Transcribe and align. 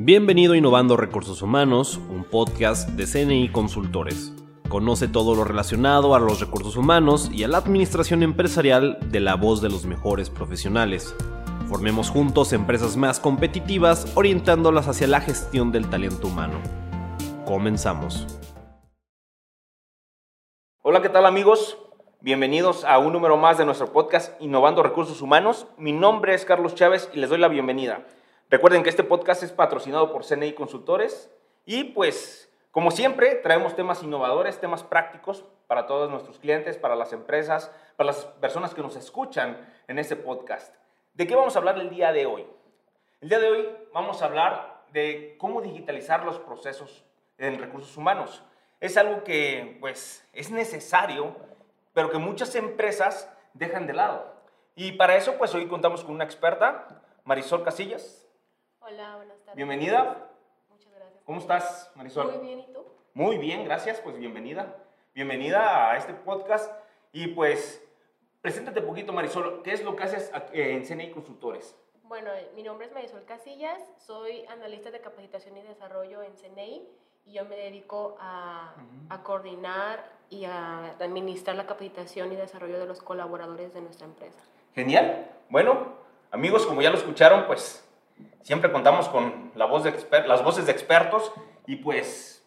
Bienvenido 0.00 0.52
a 0.52 0.56
Innovando 0.56 0.96
Recursos 0.96 1.42
Humanos, 1.42 1.98
un 2.08 2.22
podcast 2.22 2.90
de 2.90 3.04
CNI 3.04 3.48
Consultores. 3.48 4.32
Conoce 4.68 5.08
todo 5.08 5.34
lo 5.34 5.42
relacionado 5.42 6.14
a 6.14 6.20
los 6.20 6.38
recursos 6.38 6.76
humanos 6.76 7.28
y 7.32 7.42
a 7.42 7.48
la 7.48 7.58
administración 7.58 8.22
empresarial 8.22 9.00
de 9.10 9.18
la 9.18 9.34
voz 9.34 9.60
de 9.60 9.68
los 9.68 9.86
mejores 9.86 10.30
profesionales. 10.30 11.16
Formemos 11.68 12.10
juntos 12.10 12.52
empresas 12.52 12.96
más 12.96 13.18
competitivas 13.18 14.12
orientándolas 14.14 14.86
hacia 14.86 15.08
la 15.08 15.20
gestión 15.20 15.72
del 15.72 15.90
talento 15.90 16.28
humano. 16.28 16.60
Comenzamos. 17.44 18.24
Hola, 20.80 21.02
¿qué 21.02 21.08
tal 21.08 21.26
amigos? 21.26 21.76
Bienvenidos 22.20 22.84
a 22.84 22.98
un 22.98 23.12
número 23.12 23.36
más 23.36 23.58
de 23.58 23.64
nuestro 23.64 23.92
podcast 23.92 24.40
Innovando 24.40 24.84
Recursos 24.84 25.20
Humanos. 25.22 25.66
Mi 25.76 25.90
nombre 25.90 26.34
es 26.34 26.44
Carlos 26.44 26.76
Chávez 26.76 27.10
y 27.12 27.18
les 27.18 27.30
doy 27.30 27.40
la 27.40 27.48
bienvenida. 27.48 28.06
Recuerden 28.50 28.82
que 28.82 28.88
este 28.88 29.04
podcast 29.04 29.42
es 29.42 29.52
patrocinado 29.52 30.10
por 30.10 30.24
CNI 30.24 30.54
Consultores 30.54 31.30
y 31.66 31.84
pues 31.84 32.50
como 32.70 32.90
siempre 32.90 33.34
traemos 33.34 33.76
temas 33.76 34.02
innovadores, 34.02 34.58
temas 34.58 34.82
prácticos 34.82 35.44
para 35.66 35.84
todos 35.84 36.10
nuestros 36.10 36.38
clientes, 36.38 36.78
para 36.78 36.96
las 36.96 37.12
empresas, 37.12 37.70
para 37.96 38.06
las 38.06 38.24
personas 38.24 38.72
que 38.72 38.80
nos 38.80 38.96
escuchan 38.96 39.70
en 39.86 39.98
este 39.98 40.16
podcast. 40.16 40.74
¿De 41.12 41.26
qué 41.26 41.34
vamos 41.34 41.56
a 41.56 41.58
hablar 41.58 41.78
el 41.78 41.90
día 41.90 42.10
de 42.10 42.24
hoy? 42.24 42.46
El 43.20 43.28
día 43.28 43.38
de 43.38 43.50
hoy 43.50 43.68
vamos 43.92 44.22
a 44.22 44.24
hablar 44.24 44.82
de 44.94 45.36
cómo 45.36 45.60
digitalizar 45.60 46.24
los 46.24 46.38
procesos 46.38 47.04
en 47.36 47.58
recursos 47.58 47.98
humanos. 47.98 48.42
Es 48.80 48.96
algo 48.96 49.24
que 49.24 49.76
pues 49.78 50.26
es 50.32 50.50
necesario, 50.50 51.36
pero 51.92 52.10
que 52.10 52.16
muchas 52.16 52.54
empresas 52.54 53.30
dejan 53.52 53.86
de 53.86 53.92
lado. 53.92 54.36
Y 54.74 54.92
para 54.92 55.16
eso 55.16 55.34
pues 55.36 55.54
hoy 55.54 55.68
contamos 55.68 56.02
con 56.02 56.14
una 56.14 56.24
experta, 56.24 57.02
Marisol 57.24 57.62
Casillas. 57.62 58.24
Hola, 58.90 59.16
buenas 59.16 59.38
tardes. 59.40 59.56
Bienvenida. 59.56 60.30
Muchas 60.70 60.94
gracias. 60.94 61.22
¿Cómo 61.26 61.40
estás, 61.40 61.92
Marisol? 61.94 62.32
Muy 62.32 62.46
bien, 62.46 62.60
¿y 62.60 62.72
tú? 62.72 62.86
Muy 63.12 63.36
bien, 63.36 63.64
gracias. 63.64 64.00
Pues 64.00 64.16
bienvenida. 64.16 64.76
Bienvenida 65.14 65.90
a 65.90 65.98
este 65.98 66.14
podcast. 66.14 66.72
Y 67.12 67.26
pues, 67.26 67.86
preséntate 68.40 68.80
un 68.80 68.86
poquito, 68.86 69.12
Marisol. 69.12 69.62
¿Qué 69.62 69.72
es 69.74 69.84
lo 69.84 69.94
que 69.94 70.04
haces 70.04 70.32
en 70.52 70.86
CNI 70.86 71.10
Consultores? 71.10 71.76
Bueno, 72.04 72.30
mi 72.54 72.62
nombre 72.62 72.86
es 72.86 72.92
Marisol 72.94 73.26
Casillas, 73.26 73.78
soy 73.98 74.46
analista 74.46 74.90
de 74.90 75.02
capacitación 75.02 75.58
y 75.58 75.62
desarrollo 75.64 76.22
en 76.22 76.32
CNI 76.32 76.88
y 77.26 77.32
yo 77.34 77.44
me 77.44 77.56
dedico 77.56 78.16
a, 78.18 78.72
a 79.10 79.22
coordinar 79.22 80.02
y 80.30 80.46
a 80.46 80.92
administrar 80.92 81.56
la 81.56 81.66
capacitación 81.66 82.32
y 82.32 82.36
desarrollo 82.36 82.78
de 82.78 82.86
los 82.86 83.02
colaboradores 83.02 83.74
de 83.74 83.82
nuestra 83.82 84.06
empresa. 84.06 84.40
Genial. 84.74 85.30
Bueno, 85.50 85.92
amigos, 86.30 86.64
como 86.64 86.80
ya 86.80 86.88
lo 86.88 86.96
escucharon, 86.96 87.46
pues 87.46 87.84
Siempre 88.42 88.72
contamos 88.72 89.08
con 89.08 89.52
las 89.54 89.68
voces 89.68 90.66
de 90.66 90.72
expertos 90.72 91.32
y 91.66 91.76
pues 91.76 92.46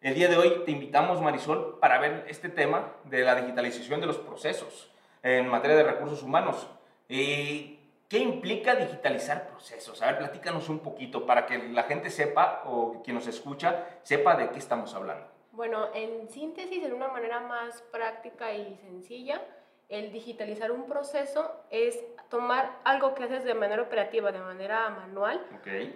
el 0.00 0.14
día 0.14 0.28
de 0.28 0.36
hoy 0.36 0.62
te 0.64 0.70
invitamos, 0.70 1.20
Marisol, 1.20 1.78
para 1.80 1.98
ver 1.98 2.24
este 2.28 2.48
tema 2.48 2.92
de 3.04 3.24
la 3.24 3.34
digitalización 3.34 4.00
de 4.00 4.06
los 4.06 4.18
procesos 4.18 4.90
en 5.22 5.48
materia 5.48 5.76
de 5.76 5.84
recursos 5.84 6.22
humanos. 6.22 6.68
¿Y 7.08 7.80
¿Qué 8.10 8.18
implica 8.18 8.74
digitalizar 8.74 9.46
procesos? 9.46 10.02
A 10.02 10.06
ver, 10.06 10.18
platícanos 10.18 10.68
un 10.68 10.80
poquito 10.80 11.26
para 11.26 11.46
que 11.46 11.58
la 11.68 11.84
gente 11.84 12.10
sepa 12.10 12.64
o 12.66 13.00
quien 13.04 13.14
nos 13.14 13.28
escucha 13.28 13.86
sepa 14.02 14.34
de 14.34 14.50
qué 14.50 14.58
estamos 14.58 14.92
hablando. 14.94 15.28
Bueno, 15.52 15.86
en 15.94 16.28
síntesis, 16.28 16.82
en 16.82 16.92
una 16.92 17.06
manera 17.06 17.38
más 17.38 17.82
práctica 17.92 18.52
y 18.52 18.74
sencilla, 18.78 19.40
el 19.88 20.10
digitalizar 20.10 20.72
un 20.72 20.86
proceso 20.86 21.52
es 21.70 22.02
tomar 22.30 22.78
algo 22.84 23.14
que 23.14 23.24
haces 23.24 23.44
de 23.44 23.54
manera 23.54 23.82
operativa, 23.82 24.32
de 24.32 24.38
manera 24.38 24.88
manual, 24.88 25.44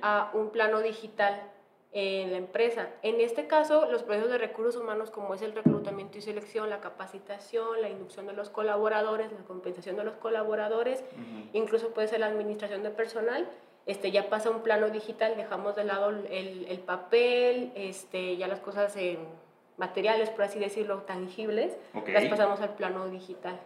a 0.03 0.31
un 0.35 0.51
plano 0.51 0.81
digital 0.81 1.41
en 1.93 2.33
la 2.33 2.39
empresa. 2.39 2.89
En 3.03 3.21
este 3.21 3.47
caso, 3.47 3.89
los 3.89 4.03
procesos 4.03 4.31
de 4.31 4.39
recursos 4.39 4.83
humanos, 4.83 5.13
como 5.13 5.33
es 5.35 5.43
el 5.43 5.55
reclutamiento 5.55 6.19
y 6.19 6.23
selección, 6.23 6.69
la 6.69 6.81
capacitación, 6.81 7.81
la 7.81 7.89
inducción 7.89 8.27
de 8.27 8.33
los 8.33 8.51
colaboradores, 8.51 9.31
la 9.31 9.45
compensación 9.47 9.95
de 9.97 10.03
los 10.03 10.17
colaboradores, 10.17 11.05
incluso 11.53 11.95
puede 11.95 12.09
ser 12.09 12.19
la 12.19 12.27
administración 12.27 12.83
de 12.83 12.91
personal, 12.91 13.49
este, 13.87 14.11
ya 14.11 14.29
pasa 14.29 14.49
a 14.49 14.53
un 14.53 14.63
plano 14.63 14.91
digital, 14.91 15.37
dejamos 15.37 15.77
de 15.77 15.85
lado 15.85 16.11
el, 16.11 16.67
el 16.69 16.79
papel, 16.81 17.71
este, 17.77 18.37
ya 18.37 18.49
las 18.49 18.59
cosas 18.59 18.97
materiales, 19.77 20.31
por 20.31 20.43
así 20.43 20.59
decirlo, 20.59 21.03
tangibles, 21.03 21.77
las 22.09 22.25
pasamos 22.25 22.61
al 22.61 22.75
plano 22.75 23.09
digital. 23.09 23.61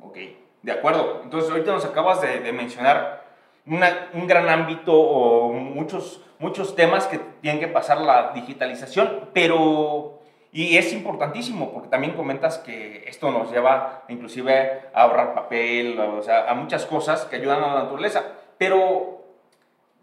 Ok, 0.00 0.16
de 0.62 0.72
acuerdo. 0.72 1.20
Entonces, 1.24 1.50
ahorita 1.50 1.72
nos 1.72 1.84
acabas 1.84 2.20
de, 2.20 2.52
mencionar 2.52 3.24
un 3.66 4.26
gran 4.26 4.48
ámbito 4.48 4.92
o 4.92 5.52
muchos, 5.52 6.22
muchos 6.38 6.74
temas 6.74 7.06
que 7.06 7.20
tienen 7.40 7.60
que 7.60 7.68
pasar 7.68 8.00
la 8.00 8.32
digitalización, 8.32 9.30
pero... 9.32 10.16
Y 10.52 10.76
es 10.78 10.92
importantísimo 10.92 11.72
porque 11.72 11.88
también 11.88 12.14
comentas 12.14 12.58
que 12.58 13.04
esto 13.06 13.30
nos 13.30 13.52
lleva 13.52 14.02
inclusive 14.08 14.82
a 14.92 15.02
ahorrar 15.02 15.32
papel, 15.32 15.96
o 16.00 16.22
sea, 16.22 16.50
a 16.50 16.54
muchas 16.54 16.86
cosas 16.86 17.24
que 17.26 17.36
ayudan 17.36 17.62
a 17.62 17.68
la 17.68 17.82
naturaleza. 17.84 18.24
Pero, 18.58 19.22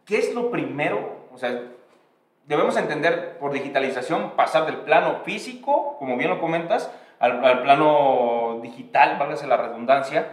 ¿qué 0.06 0.19
es 0.19 0.34
lo 0.34 0.50
primero? 0.50 1.28
O 1.34 1.38
sea, 1.38 1.63
debemos 2.45 2.78
entender 2.78 3.38
por 3.39 3.51
digitalización 3.51 4.31
pasar 4.38 4.66
del 4.66 4.78
plano 4.78 5.19
físico, 5.25 5.97
como 6.00 6.16
bien 6.16 6.29
lo 6.29 6.39
comentas, 6.39 6.89
al, 7.19 7.62
plano 7.62 8.59
digital, 8.62 9.18
válgase 9.19 9.47
la 9.47 9.57
redundancia, 9.57 10.29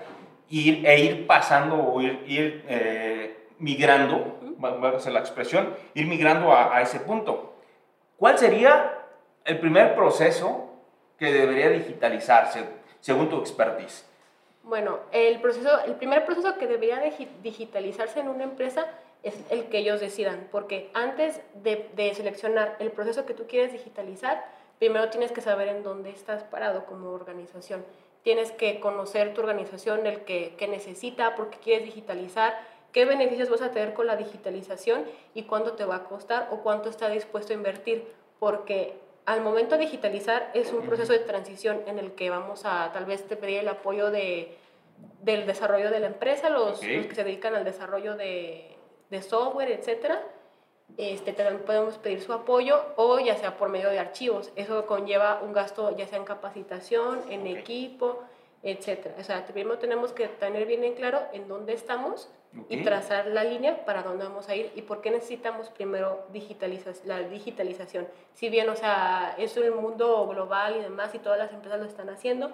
ir, 0.61 0.87
e 0.87 1.01
ir 1.01 1.27
pasando 1.27 1.77
o 1.77 2.01
ir, 2.01 2.25
ir 2.27 2.65
eh, 2.69 3.49
migrando, 3.59 4.39
válgase 4.59 5.11
la 5.11 5.21
expresión, 5.21 5.75
ir 5.95 6.07
migrando 6.07 6.53
a, 6.53 6.77
a 6.77 6.83
ese 6.83 7.01
punto. 7.01 7.55
¿Cuál 8.17 8.39
sería 8.39 8.99
el 9.45 9.59
primer 9.59 9.95
proceso 9.95 10.71
que 11.19 11.33
debería 11.33 11.71
digitalizarse, 11.71 12.65
según 13.01 13.29
tu 13.29 13.39
expertise? 13.39 14.07
Bueno, 14.63 15.01
el, 15.13 15.41
proceso, 15.41 15.85
el 15.85 15.95
primer 15.95 16.25
proceso 16.25 16.57
que 16.57 16.67
debería 16.67 17.03
digitalizarse 17.43 18.21
en 18.21 18.29
una 18.29 18.45
empresa 18.45 18.87
es 19.23 19.35
el 19.51 19.65
que 19.67 19.79
ellos 19.79 20.01
decidan, 20.01 20.49
porque 20.51 20.91
antes 20.95 21.41
de, 21.55 21.91
de, 21.95 22.15
seleccionar 22.15 22.77
el 22.79 22.91
proceso 22.91 23.27
que 23.27 23.35
tú 23.35 23.47
quieres 23.47 23.73
digitalizar, 23.73 24.45
primero 24.79 25.09
tienes 25.11 25.33
que 25.33 25.41
saber 25.41 25.69
en 25.69 25.83
dónde 25.83 26.11
estás 26.11 26.45
parado 26.45 26.87
como 26.87 27.11
organización. 27.11 27.85
Tienes 28.25 28.51
que 28.51 28.81
conocer 28.81 29.33
tu 29.35 29.43
organización, 29.43 30.07
el 30.09 30.25
que, 30.25 30.57
que 30.57 30.67
necesita, 30.67 31.37
por 31.37 31.51
qué 31.51 31.59
quieres 31.59 31.85
digitalizar, 31.85 32.59
qué 32.91 33.05
beneficios 33.05 33.51
vas 33.51 33.62
a 33.62 33.71
tener 33.71 33.95
con 33.95 34.09
la 34.09 34.17
digitalización 34.17 35.05
y 35.35 35.45
cuánto 35.45 35.75
te 35.75 35.85
va 35.85 35.97
a 35.97 36.05
costar 36.05 36.49
o 36.51 36.62
cuánto 36.62 36.89
está 36.89 37.09
dispuesto 37.09 37.53
a 37.53 37.57
invertir, 37.57 38.05
porque 38.41 38.99
al 39.27 39.41
momento 39.41 39.77
de 39.77 39.83
digitalizar 39.83 40.51
es 40.55 40.73
un 40.73 40.87
proceso 40.87 41.12
de 41.12 41.21
transición 41.21 41.83
en 41.87 41.99
el 41.99 42.12
que 42.12 42.31
vamos 42.31 42.65
a 42.65 42.91
tal 42.93 43.05
vez 43.05 43.27
te 43.29 43.37
pedir 43.37 43.59
el 43.61 43.69
apoyo 43.69 44.11
de, 44.11 44.56
del 45.23 45.47
desarrollo 45.47 45.91
de 45.91 46.01
la 46.01 46.09
empresa, 46.09 46.51
los, 46.51 46.83
los 46.83 47.06
que 47.06 47.15
se 47.15 47.25
dedican 47.25 47.55
al 47.55 47.65
desarrollo 47.65 48.17
de, 48.17 48.77
de 49.11 49.23
software, 49.23 49.71
etcétera, 49.71 50.23
este, 50.97 51.33
también 51.33 51.61
podemos 51.65 51.99
pedir 51.99 52.21
su 52.21 52.33
apoyo 52.33 52.81
o 52.97 53.19
ya 53.19 53.37
sea 53.37 53.56
por 53.56 53.69
medio 53.69 53.91
de 53.91 53.99
archivos. 53.99 54.53
Eso 54.56 54.87
conlleva 54.87 55.41
un 55.43 55.53
gasto 55.53 55.97
ya 55.97 56.06
sea 56.06 56.19
en 56.19 56.25
capacitación, 56.25 57.21
en 57.31 57.47
equipo, 57.47 58.22
etc. 58.62 59.09
O 59.19 59.25
sea, 59.25 59.44
primero 59.47 59.78
tenemos 59.78 60.12
que 60.12 60.28
tener 60.28 60.67
bien 60.67 60.84
en 60.84 60.94
claro 60.94 61.21
en 61.33 61.49
dónde 61.49 61.73
estamos 61.73 62.31
y 62.69 62.84
trazar 62.84 63.27
la 63.27 63.43
línea 63.43 63.84
para 63.84 64.03
dónde 64.03 64.25
vamos 64.25 64.49
a 64.49 64.55
ir 64.55 64.71
y 64.77 64.83
por 64.83 65.00
qué 65.00 65.11
necesitamos 65.11 65.71
primero 65.71 66.27
la 67.05 67.21
digitalización. 67.21 68.06
Si 68.34 68.49
bien, 68.49 68.69
o 68.69 68.77
sea, 68.77 69.34
es 69.39 69.56
un 69.56 69.75
mundo 69.77 70.27
global 70.28 70.77
y 70.77 70.81
demás 70.81 71.15
y 71.15 71.19
todas 71.19 71.39
las 71.39 71.53
empresas 71.53 71.81
lo 71.81 71.87
están 71.87 72.11
haciendo, 72.11 72.53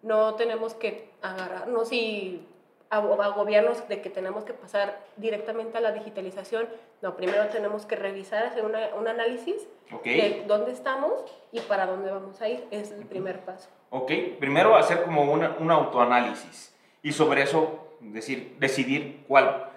no 0.00 0.34
tenemos 0.34 0.74
que 0.74 1.10
agarrarnos 1.20 1.92
y 1.92 2.46
a, 2.92 3.28
gobiernos 3.28 3.88
de 3.88 4.02
que 4.02 4.10
tenemos 4.10 4.44
que 4.44 4.52
pasar 4.52 5.00
directamente 5.16 5.78
a 5.78 5.80
la 5.80 5.92
digitalización. 5.92 6.68
No, 7.00 7.16
primero 7.16 7.46
tenemos 7.48 7.86
que 7.86 7.96
revisar, 7.96 8.44
hacer 8.44 8.64
un 8.64 9.08
análisis 9.08 9.66
de 10.04 10.44
dónde 10.46 10.72
estamos 10.72 11.12
y 11.52 11.60
para 11.60 11.86
dónde 11.86 12.10
vamos 12.10 12.40
a 12.42 12.48
ir. 12.48 12.66
Es 12.70 12.92
el 12.92 13.06
primer 13.06 13.40
paso. 13.40 13.70
Ok, 13.88 14.12
primero 14.38 14.76
hacer 14.76 15.04
como 15.04 15.22
un 15.22 15.70
autoanálisis 15.70 16.74
y 17.02 17.12
sobre 17.12 17.42
eso 17.42 17.88
decir, 18.00 18.56
decidir 18.58 19.24
cuál, 19.26 19.70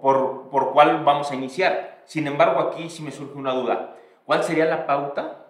por, 0.00 0.48
por 0.48 0.72
cuál 0.72 1.02
vamos 1.04 1.32
a 1.32 1.34
iniciar. 1.34 2.02
Sin 2.04 2.28
embargo, 2.28 2.60
aquí 2.60 2.88
sí 2.90 3.02
me 3.02 3.10
surge 3.10 3.36
una 3.36 3.52
duda. 3.52 3.96
¿Cuál 4.24 4.44
sería 4.44 4.66
la 4.66 4.86
pauta 4.86 5.46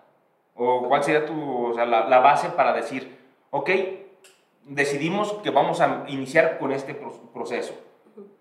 o 0.55 0.89
cuál 0.89 1.05
sería 1.05 1.27
tu, 1.27 1.67
o 1.67 1.75
sea, 1.75 1.85
la, 1.85 2.09
la 2.09 2.21
base 2.21 2.49
para 2.51 2.73
decir, 2.73 3.19
ok, 3.51 3.71
decidimos 4.65 5.33
que 5.43 5.51
vamos 5.51 5.81
a 5.81 6.05
iniciar 6.09 6.59
con 6.59 6.73
este 6.73 6.95
proceso. 7.33 7.75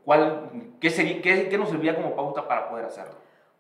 ¿Cuál, 0.04 0.50
qué, 0.80 0.90
sería, 0.90 1.22
qué, 1.22 1.50
qué, 1.50 1.58
nos 1.58 1.70
servía 1.70 1.96
como 1.96 2.16
pauta 2.16 2.48
para 2.48 2.70
poder 2.70 2.86
hacerlo? 2.86 3.14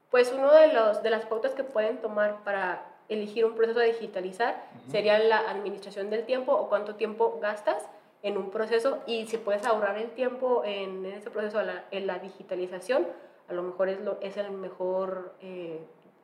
Pues 0.09 0.33
uno 0.35 0.51
de, 0.51 0.73
los, 0.73 1.03
de 1.03 1.09
las 1.09 1.25
pautas 1.25 1.53
que 1.53 1.63
pueden 1.63 1.97
tomar 1.97 2.43
para 2.43 2.85
elegir 3.07 3.45
un 3.45 3.55
proceso 3.55 3.79
a 3.79 3.83
digitalizar 3.83 4.63
sería 4.89 5.19
la 5.19 5.39
administración 5.49 6.09
del 6.09 6.25
tiempo 6.25 6.53
o 6.53 6.69
cuánto 6.69 6.95
tiempo 6.95 7.39
gastas 7.41 7.87
en 8.23 8.37
un 8.37 8.51
proceso 8.51 8.99
y 9.05 9.25
si 9.27 9.37
puedes 9.37 9.65
ahorrar 9.65 9.97
el 9.97 10.11
tiempo 10.11 10.63
en, 10.65 11.05
ese 11.05 11.29
proceso, 11.29 11.59
en 11.91 12.07
la 12.07 12.19
digitalización, 12.19 13.07
a 13.49 13.53
lo 13.53 13.63
mejor 13.63 13.89
es, 13.89 13.99
lo, 13.99 14.17
es 14.21 14.37
el 14.37 14.51
mejor 14.51 15.33
eh, 15.41 15.79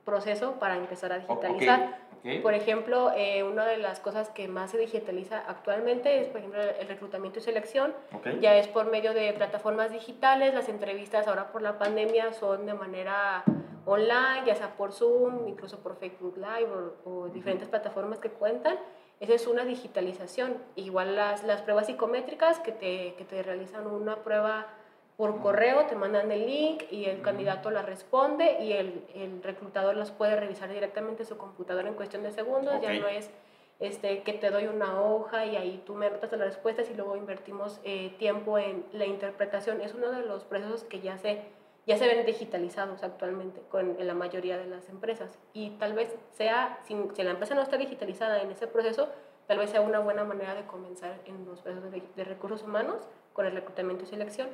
proceso 0.06 0.54
para 0.54 0.78
empezar 0.78 1.12
a 1.12 1.20
digitalizar. 1.20 2.07
Por 2.42 2.54
ejemplo, 2.54 3.12
eh, 3.16 3.44
una 3.44 3.66
de 3.66 3.78
las 3.78 4.00
cosas 4.00 4.30
que 4.30 4.48
más 4.48 4.72
se 4.72 4.78
digitaliza 4.78 5.44
actualmente 5.48 6.22
es, 6.22 6.28
por 6.28 6.40
ejemplo, 6.40 6.62
el 6.62 6.88
reclutamiento 6.88 7.40
y 7.40 7.42
selección. 7.42 7.94
Ya 8.42 8.56
es 8.58 8.68
por 8.68 8.90
medio 8.92 9.14
de 9.14 9.34
plataformas 9.34 9.92
digitales, 9.92 10.54
las 10.54 10.70
entrevistas 10.70 11.28
ahora 11.28 11.52
por 11.52 11.62
la 11.62 11.78
pandemia 11.78 12.34
son 12.34 12.66
de 12.66 12.74
manera 12.74 13.44
online, 13.86 14.44
ya 14.46 14.56
sea 14.56 14.76
por 14.76 14.92
Zoom, 14.92 15.48
incluso 15.48 15.80
por 15.80 15.96
Facebook 15.98 16.38
Live 16.38 16.70
o, 17.06 17.30
diferentes 17.30 17.70
plataformas 17.70 18.20
que 18.20 18.30
cuentan. 18.30 18.78
Esa 19.20 19.34
es 19.34 19.48
una 19.48 19.64
digitalización. 19.64 20.58
Igual 20.76 21.16
las, 21.16 21.44
las 21.44 21.62
pruebas 21.62 21.88
psicométricas 21.88 22.60
que 22.60 22.72
te, 22.72 23.16
que 23.18 23.26
te 23.26 23.42
realizan 23.42 23.88
una 23.88 24.18
prueba 24.18 24.68
por 25.18 25.42
correo, 25.42 25.88
te 25.88 25.96
mandan 25.96 26.32
el 26.32 26.46
link 26.46 26.84
y 26.92 27.06
el 27.06 27.24
candidato 27.24 27.72
la 27.72 27.82
responde 27.82 28.64
y 28.64 28.74
el, 28.74 29.04
el, 29.16 29.42
reclutador 29.42 29.98
las 29.98 30.12
puede 30.12 30.36
revisar 30.36 30.72
directamente 30.72 31.24
en 31.24 31.30
su 31.30 31.38
computadora 31.38 31.90
en 31.90 31.96
cuestión 31.96 32.22
de 32.22 32.32
segundos. 32.32 32.80
Ya 32.82 32.94
no 32.94 33.08
es 33.08 33.32
este, 33.80 34.22
que 34.22 34.34
te 34.34 34.52
doy 34.52 34.68
una 34.68 35.02
hoja 35.02 35.48
y 35.48 35.56
ahí 35.56 35.82
tú 35.88 35.96
me 35.96 36.06
anotas 36.06 36.32
las 36.34 36.42
respuestas 36.42 36.88
y 36.92 36.94
luego 36.94 37.16
invertimos 37.16 37.80
eh, 37.84 38.14
tiempo 38.20 38.60
en 38.60 38.86
la 38.92 39.08
interpretación. 39.08 39.82
Es 39.82 39.96
uno 39.96 40.12
de 40.12 40.24
los 40.24 40.44
procesos 40.44 40.84
que 40.84 41.02
ya 41.02 41.18
se, 41.18 41.42
ya 41.88 41.98
se 41.98 42.06
ven 42.06 42.24
digitalizados 42.24 43.02
actualmente 43.02 43.60
con, 43.70 44.00
en 44.00 44.06
la 44.06 44.14
mayoría 44.14 44.60
de 44.60 44.68
las 44.68 44.88
empresas. 44.88 45.40
Y 45.52 45.72
tal 45.72 45.94
vez 45.94 46.16
sea, 46.34 46.78
si, 46.84 46.96
si 47.16 47.24
la 47.24 47.32
empresa 47.32 47.56
no 47.56 47.64
está 47.64 47.78
digitalizada 47.78 48.40
en 48.44 48.52
ese 48.52 48.68
proceso, 48.68 49.10
tal 49.48 49.58
vez 49.58 49.72
sea 49.72 49.82
una 49.82 49.98
buena 49.98 50.24
manera 50.24 50.54
de 50.54 50.68
comenzar 50.68 51.20
en 51.26 51.44
los 51.46 51.62
procesos 51.62 51.92
de, 51.92 52.04
de 52.16 52.24
recursos 52.24 52.62
humanos 52.62 53.08
con 53.34 53.48
el 53.48 53.54
reclutamiento 53.54 54.04
y 54.04 54.08
selección 54.08 54.50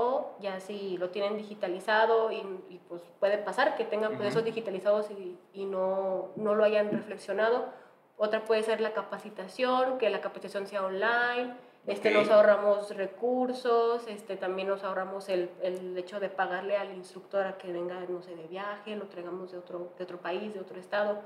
o 0.00 0.36
ya 0.40 0.60
si 0.60 0.96
lo 0.96 1.10
tienen 1.10 1.36
digitalizado 1.36 2.32
y, 2.32 2.42
pues 2.88 3.02
puede 3.20 3.38
pasar 3.38 3.76
que 3.76 3.84
tengan 3.84 4.16
procesos 4.16 4.44
digitalizados 4.44 5.10
y, 5.10 5.38
y, 5.52 5.64
no, 5.66 6.30
no 6.36 6.54
lo 6.54 6.64
hayan 6.64 6.90
reflexionado. 6.90 7.66
Otra 8.16 8.44
puede 8.44 8.62
ser 8.62 8.80
la 8.80 8.92
capacitación, 8.92 9.98
que 9.98 10.10
la 10.10 10.20
capacitación 10.20 10.66
sea 10.66 10.84
online, 10.84 11.54
este, 11.86 12.10
nos 12.10 12.28
ahorramos 12.28 12.94
recursos, 12.94 14.06
este, 14.06 14.36
también 14.36 14.68
nos 14.68 14.84
ahorramos 14.84 15.28
el, 15.28 15.50
el, 15.62 15.96
hecho 15.96 16.20
de 16.20 16.28
pagarle 16.28 16.76
al 16.76 16.94
instructor 16.94 17.46
a 17.46 17.56
que 17.56 17.72
venga, 17.72 18.00
no 18.08 18.22
sé, 18.22 18.36
de 18.36 18.46
viaje, 18.46 18.96
lo 18.96 19.06
traigamos 19.06 19.52
de 19.52 19.58
otro, 19.58 19.92
de 19.96 20.04
otro 20.04 20.18
país, 20.18 20.52
de 20.52 20.60
otro 20.60 20.78
estado, 20.78 21.20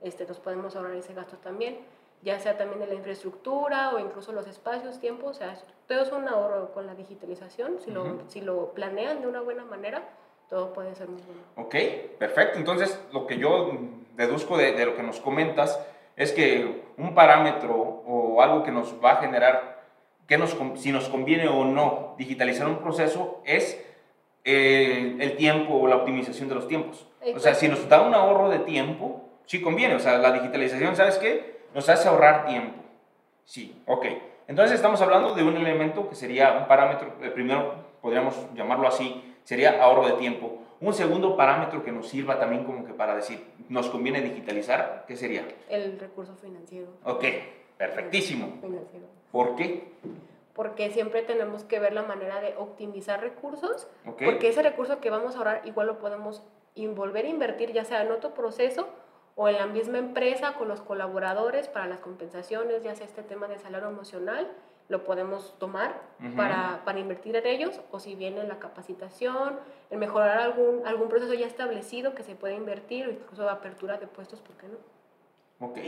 este, 0.00 0.24
nos 0.26 0.38
podemos 0.38 0.76
ahorrar 0.76 0.94
ese 0.94 1.14
gasto 1.14 1.36
también 1.38 1.78
ya 2.22 2.38
sea 2.40 2.56
también 2.56 2.80
de 2.80 2.86
la 2.86 2.94
infraestructura 2.94 3.90
o 3.94 3.98
incluso 3.98 4.32
los 4.32 4.46
espacios, 4.46 5.00
tiempos, 5.00 5.36
o 5.36 5.38
sea, 5.38 5.56
todo 5.86 6.02
es 6.02 6.12
un 6.12 6.28
ahorro 6.28 6.72
con 6.72 6.86
la 6.86 6.94
digitalización, 6.94 7.78
si, 7.80 7.90
lo, 7.90 8.22
si 8.28 8.40
lo 8.40 8.72
planean 8.72 9.20
de 9.20 9.26
una 9.26 9.40
buena 9.40 9.64
manera, 9.64 10.08
todo 10.48 10.72
puede 10.72 10.94
ser 10.94 11.08
muy 11.08 11.20
bueno. 11.22 11.42
Ok, 11.56 11.74
perfecto. 12.18 12.58
Entonces, 12.58 13.00
lo 13.12 13.26
que 13.26 13.38
yo 13.38 13.70
deduzco 14.16 14.56
de, 14.56 14.72
de, 14.72 14.86
lo 14.86 14.96
que 14.96 15.02
nos 15.02 15.20
comentas 15.20 15.78
es 16.16 16.32
que 16.32 16.84
un 16.96 17.14
parámetro 17.14 17.74
o 17.76 18.42
algo 18.42 18.62
que 18.62 18.72
nos 18.72 18.94
va 19.02 19.12
a 19.12 19.16
generar 19.16 19.78
que 20.28 20.36
nos, 20.36 20.56
si 20.76 20.92
nos 20.92 21.08
conviene 21.08 21.48
o 21.48 21.64
no 21.64 22.14
digitalizar 22.18 22.68
un 22.68 22.78
proceso 22.78 23.40
es 23.44 23.82
eh, 24.44 25.16
el 25.18 25.36
tiempo 25.36 25.74
o 25.74 25.88
la 25.88 25.96
optimización 25.96 26.48
de 26.48 26.54
los 26.54 26.68
tiempos. 26.68 27.06
O 27.34 27.38
sea, 27.40 27.54
si 27.54 27.66
nos 27.66 27.88
da 27.88 28.02
un 28.02 28.14
ahorro 28.14 28.50
de 28.50 28.60
tiempo, 28.60 29.26
sí 29.46 29.60
conviene. 29.62 29.94
O 29.94 29.98
sea, 29.98 30.18
la 30.18 30.32
digitalización, 30.32 30.94
¿sabes 30.94 31.16
qué? 31.16 31.57
Nos 31.78 31.88
hace 31.88 32.08
ahorrar 32.08 32.44
tiempo. 32.46 32.82
Sí, 33.44 33.80
ok. 33.86 34.04
Entonces 34.48 34.74
estamos 34.74 35.00
hablando 35.00 35.36
de 35.36 35.44
un 35.44 35.56
elemento 35.56 36.08
que 36.08 36.16
sería 36.16 36.58
un 36.58 36.66
parámetro, 36.66 37.12
el 37.22 37.32
primero 37.32 37.72
podríamos 38.02 38.34
llamarlo 38.54 38.88
así, 38.88 39.36
sería 39.44 39.80
ahorro 39.80 40.08
de 40.08 40.14
tiempo. 40.14 40.58
Un 40.80 40.92
segundo 40.92 41.36
parámetro 41.36 41.84
que 41.84 41.92
nos 41.92 42.08
sirva 42.08 42.40
también 42.40 42.64
como 42.64 42.84
que 42.84 42.94
para 42.94 43.14
decir, 43.14 43.44
nos 43.68 43.88
conviene 43.90 44.22
digitalizar, 44.22 45.04
¿qué 45.06 45.14
sería? 45.14 45.46
El 45.68 46.00
recurso 46.00 46.34
financiero. 46.34 46.88
Ok, 47.04 47.24
perfectísimo. 47.76 48.58
Financiero. 48.60 49.06
¿Por 49.30 49.54
qué? 49.54 49.92
Porque 50.54 50.90
siempre 50.90 51.22
tenemos 51.22 51.62
que 51.62 51.78
ver 51.78 51.92
la 51.92 52.02
manera 52.02 52.40
de 52.40 52.56
optimizar 52.56 53.20
recursos, 53.20 53.86
porque 54.24 54.48
ese 54.48 54.64
recurso 54.64 54.98
que 54.98 55.10
vamos 55.10 55.36
a 55.36 55.38
ahorrar 55.38 55.62
igual 55.64 55.86
lo 55.86 56.00
podemos 56.00 56.42
volver 56.74 57.26
a 57.26 57.28
invertir 57.28 57.72
ya 57.72 57.84
sea 57.84 58.02
en 58.02 58.10
otro 58.10 58.34
proceso 58.34 58.88
o 59.40 59.48
en 59.48 59.56
la 59.56 59.66
misma 59.66 59.98
empresa 59.98 60.54
con 60.54 60.66
los 60.66 60.80
colaboradores 60.80 61.68
para 61.68 61.86
las 61.86 62.00
compensaciones, 62.00 62.82
ya 62.82 62.96
sea 62.96 63.06
este 63.06 63.22
tema 63.22 63.46
de 63.46 63.56
salario 63.60 63.88
emocional, 63.88 64.50
lo 64.88 65.04
podemos 65.04 65.56
tomar 65.60 65.94
para, 66.34 66.82
para, 66.84 66.98
invertir 66.98 67.36
en 67.36 67.46
ellos, 67.46 67.80
o 67.92 68.00
si 68.00 68.16
viene 68.16 68.42
la 68.42 68.58
capacitación, 68.58 69.60
en 69.90 69.98
mejorar 70.00 70.38
algún, 70.38 70.84
algún 70.84 71.08
proceso 71.08 71.34
ya 71.34 71.46
establecido 71.46 72.16
que 72.16 72.24
se 72.24 72.34
puede 72.34 72.56
invertir, 72.56 73.06
o 73.06 73.10
incluso 73.12 73.48
apertura 73.48 73.96
de 73.98 74.08
puestos, 74.08 74.40
¿por 74.40 74.56
qué 74.56 74.66
no? 74.66 75.68
Ok. 75.68 75.78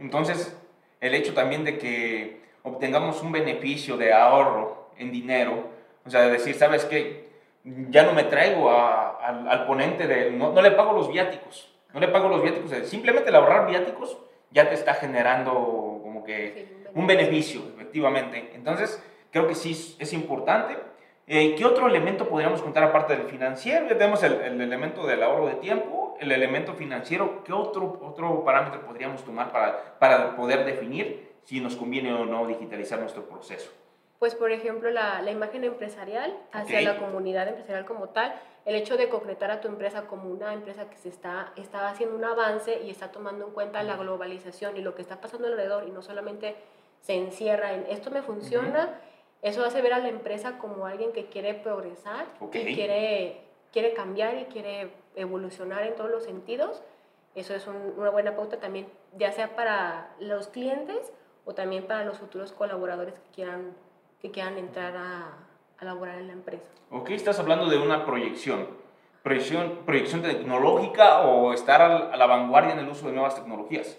Entonces, 0.00 0.58
el 1.00 1.14
hecho 1.14 1.32
también 1.32 1.62
de 1.62 1.78
que 1.78 2.42
obtengamos 2.64 3.22
un 3.22 3.30
beneficio 3.30 3.96
de 3.96 4.12
ahorro 4.12 4.88
en 4.96 5.12
dinero, 5.12 5.68
o 6.04 6.10
sea, 6.10 6.22
de 6.22 6.30
decir, 6.32 6.56
¿sabes 6.56 6.86
qué? 6.86 7.28
Ya 7.62 8.02
no 8.02 8.14
me 8.14 8.24
traigo 8.24 8.68
al, 8.68 9.46
al, 9.48 9.64
ponente 9.64 10.08
de, 10.08 10.32
no, 10.32 10.52
no 10.52 10.60
le 10.60 10.72
pago 10.72 10.92
los 10.92 11.08
viáticos, 11.08 11.73
no 11.94 12.00
le 12.00 12.08
pago 12.08 12.28
los 12.28 12.42
viáticos, 12.42 12.72
simplemente 12.88 13.30
el 13.30 13.36
ahorrar 13.36 13.68
viáticos 13.68 14.18
ya 14.50 14.68
te 14.68 14.74
está 14.74 14.94
generando 14.94 15.52
como 16.02 16.24
que 16.24 16.84
un 16.92 17.06
beneficio, 17.06 17.62
efectivamente. 17.74 18.50
Entonces, 18.54 19.02
creo 19.30 19.46
que 19.46 19.54
sí 19.54 19.96
es 19.98 20.12
importante. 20.12 20.76
Eh, 21.26 21.54
¿Qué 21.56 21.64
otro 21.64 21.88
elemento 21.88 22.28
podríamos 22.28 22.62
contar 22.62 22.82
aparte 22.82 23.16
del 23.16 23.26
financiero? 23.26 23.86
Ya 23.88 23.96
tenemos 23.96 24.22
el, 24.24 24.60
elemento 24.60 25.06
del 25.06 25.22
ahorro 25.22 25.46
de 25.46 25.54
tiempo, 25.54 26.16
el 26.20 26.32
elemento 26.32 26.74
financiero. 26.74 27.42
¿Qué 27.44 27.52
otro, 27.52 27.98
otro 28.02 28.44
parámetro 28.44 28.84
podríamos 28.84 29.24
tomar 29.24 29.50
para, 29.52 29.98
para 29.98 30.36
poder 30.36 30.64
definir 30.64 31.32
si 31.44 31.60
nos 31.60 31.76
conviene 31.76 32.12
o 32.12 32.24
no 32.26 32.46
digitalizar 32.46 32.98
nuestro 32.98 33.24
proceso? 33.28 33.70
Pues, 34.18 34.34
por 34.34 34.52
ejemplo, 34.52 34.90
la, 34.90 35.22
la 35.22 35.30
imagen 35.30 35.64
empresarial 35.64 36.36
hacia 36.52 36.80
la 36.80 36.98
comunidad 36.98 37.48
empresarial 37.48 37.84
como 37.84 38.08
tal 38.08 38.34
el 38.64 38.74
hecho 38.74 38.96
de 38.96 39.08
concretar 39.08 39.50
a 39.50 39.60
tu 39.60 39.68
empresa 39.68 40.06
como 40.06 40.30
una 40.30 40.54
empresa 40.54 40.88
que 40.88 40.96
se 40.96 41.08
está, 41.08 41.52
está 41.56 41.88
haciendo 41.88 42.16
un 42.16 42.24
avance 42.24 42.82
y 42.82 42.90
está 42.90 43.12
tomando 43.12 43.46
en 43.46 43.52
cuenta 43.52 43.82
la 43.82 43.96
globalización 43.96 44.76
y 44.76 44.80
lo 44.80 44.94
que 44.94 45.02
está 45.02 45.20
pasando 45.20 45.48
alrededor 45.48 45.86
y 45.86 45.90
no 45.90 46.02
solamente 46.02 46.56
se 47.00 47.14
encierra 47.14 47.74
en 47.74 47.86
esto 47.90 48.10
me 48.10 48.22
funciona, 48.22 48.98
eso 49.42 49.62
hace 49.64 49.82
ver 49.82 49.92
a 49.92 49.98
la 49.98 50.08
empresa 50.08 50.56
como 50.56 50.86
alguien 50.86 51.12
que 51.12 51.26
quiere 51.26 51.52
progresar, 51.52 52.26
que 52.50 52.64
quiere, 52.74 53.42
quiere 53.72 53.92
cambiar 53.92 54.38
y 54.38 54.44
quiere 54.46 54.90
evolucionar 55.14 55.82
en 55.82 55.94
todos 55.96 56.10
los 56.10 56.24
sentidos. 56.24 56.82
Eso 57.34 57.54
es 57.54 57.66
una 57.66 58.08
buena 58.08 58.36
pauta 58.36 58.58
también, 58.58 58.86
ya 59.18 59.32
sea 59.32 59.54
para 59.54 60.14
los 60.18 60.48
clientes 60.48 61.12
o 61.44 61.52
también 61.54 61.86
para 61.86 62.04
los 62.04 62.18
futuros 62.18 62.52
colaboradores 62.52 63.18
que 63.18 63.30
quieran, 63.34 63.74
que 64.22 64.30
quieran 64.30 64.56
entrar 64.56 64.96
a, 64.96 65.36
a 65.78 65.84
laborar 65.84 66.18
en 66.18 66.28
la 66.28 66.32
empresa. 66.32 66.64
Ok, 66.90 67.10
estás 67.10 67.38
hablando 67.38 67.68
de 67.68 67.78
una 67.78 68.04
proyección. 68.04 68.68
Proyección, 69.22 69.80
proyección 69.86 70.22
tecnológica 70.22 71.22
o 71.22 71.52
estar 71.52 71.80
a 71.80 72.16
la 72.16 72.26
vanguardia 72.26 72.74
en 72.74 72.80
el 72.80 72.88
uso 72.88 73.06
de 73.06 73.12
nuevas 73.12 73.34
tecnologías. 73.34 73.98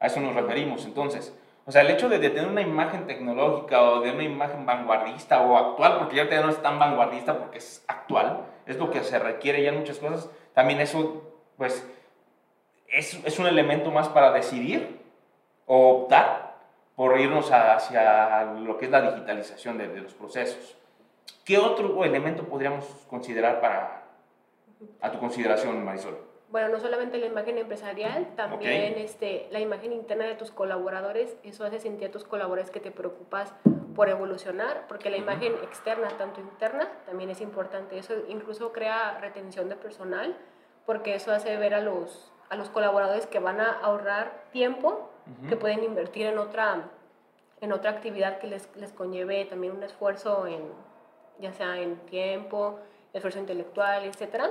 A 0.00 0.06
eso 0.06 0.20
nos 0.20 0.34
referimos 0.34 0.84
entonces. 0.84 1.36
O 1.66 1.72
sea, 1.72 1.82
el 1.82 1.90
hecho 1.90 2.08
de, 2.08 2.18
tener 2.18 2.46
una 2.46 2.60
imagen 2.60 3.06
tecnológica 3.06 3.82
o 3.82 4.00
de 4.00 4.10
una 4.10 4.22
imagen 4.22 4.66
vanguardista 4.66 5.40
o 5.40 5.56
actual, 5.56 5.98
porque 5.98 6.16
ya 6.16 6.24
no 6.42 6.50
es 6.50 6.60
tan 6.62 6.78
vanguardista 6.78 7.38
porque 7.38 7.58
es 7.58 7.84
actual, 7.88 8.44
es 8.66 8.76
lo 8.76 8.90
que 8.90 9.02
se 9.02 9.18
requiere 9.18 9.62
ya 9.62 9.70
en 9.70 9.78
muchas 9.78 9.98
cosas, 9.98 10.30
también 10.52 10.80
eso, 10.80 11.22
pues, 11.56 11.86
es, 12.88 13.14
es 13.24 13.38
un 13.38 13.46
elemento 13.46 13.90
más 13.90 14.08
para 14.08 14.30
decidir 14.32 15.00
o 15.66 16.02
optar 16.02 16.56
por 16.96 17.18
irnos 17.18 17.50
hacia 17.50 18.44
lo 18.44 18.76
que 18.76 18.84
es 18.84 18.90
la 18.90 19.00
digitalización 19.10 19.78
de, 19.78 19.88
de 19.88 20.00
los 20.02 20.12
procesos. 20.12 20.76
¿Qué 21.44 21.58
otro 21.58 22.04
elemento 22.04 22.44
podríamos 22.44 22.86
considerar 23.08 23.60
para 23.60 24.04
a 25.00 25.12
tu 25.12 25.18
consideración, 25.18 25.84
Marisol? 25.84 26.16
Bueno, 26.50 26.68
no 26.68 26.78
solamente 26.78 27.18
la 27.18 27.26
imagen 27.26 27.58
empresarial, 27.58 28.28
también 28.36 28.94
este, 28.96 29.48
la 29.50 29.60
imagen 29.60 29.92
interna 29.92 30.24
de 30.24 30.36
tus 30.36 30.50
colaboradores. 30.50 31.36
Eso 31.42 31.64
hace 31.64 31.80
sentir 31.80 32.08
a 32.08 32.10
tus 32.12 32.24
colaboradores 32.24 32.70
que 32.70 32.80
te 32.80 32.90
preocupas 32.90 33.52
por 33.96 34.08
evolucionar, 34.08 34.86
porque 34.88 35.10
la 35.10 35.16
imagen 35.16 35.52
externa, 35.64 36.08
tanto 36.16 36.40
interna, 36.40 36.88
también 37.06 37.30
es 37.30 37.40
importante. 37.40 37.98
Eso 37.98 38.14
incluso 38.28 38.72
crea 38.72 39.18
retención 39.20 39.68
de 39.68 39.76
personal, 39.76 40.36
porque 40.86 41.14
eso 41.14 41.32
hace 41.32 41.56
ver 41.56 41.74
a 41.74 41.80
los, 41.80 42.32
a 42.48 42.56
los 42.56 42.70
colaboradores 42.70 43.26
que 43.26 43.40
van 43.40 43.60
a 43.60 43.72
ahorrar 43.80 44.44
tiempo, 44.52 45.10
que 45.48 45.56
pueden 45.56 45.82
invertir 45.82 46.26
en 46.26 46.38
otra, 46.38 46.90
en 47.60 47.72
otra 47.72 47.90
actividad 47.90 48.38
que 48.38 48.46
les, 48.46 48.68
les 48.76 48.92
conlleve 48.92 49.44
también 49.46 49.74
un 49.74 49.82
esfuerzo 49.82 50.46
en 50.46 50.62
ya 51.38 51.52
sea 51.52 51.78
en 51.78 51.96
tiempo, 52.06 52.78
esfuerzo 53.12 53.38
intelectual, 53.38 54.04
etcétera, 54.04 54.50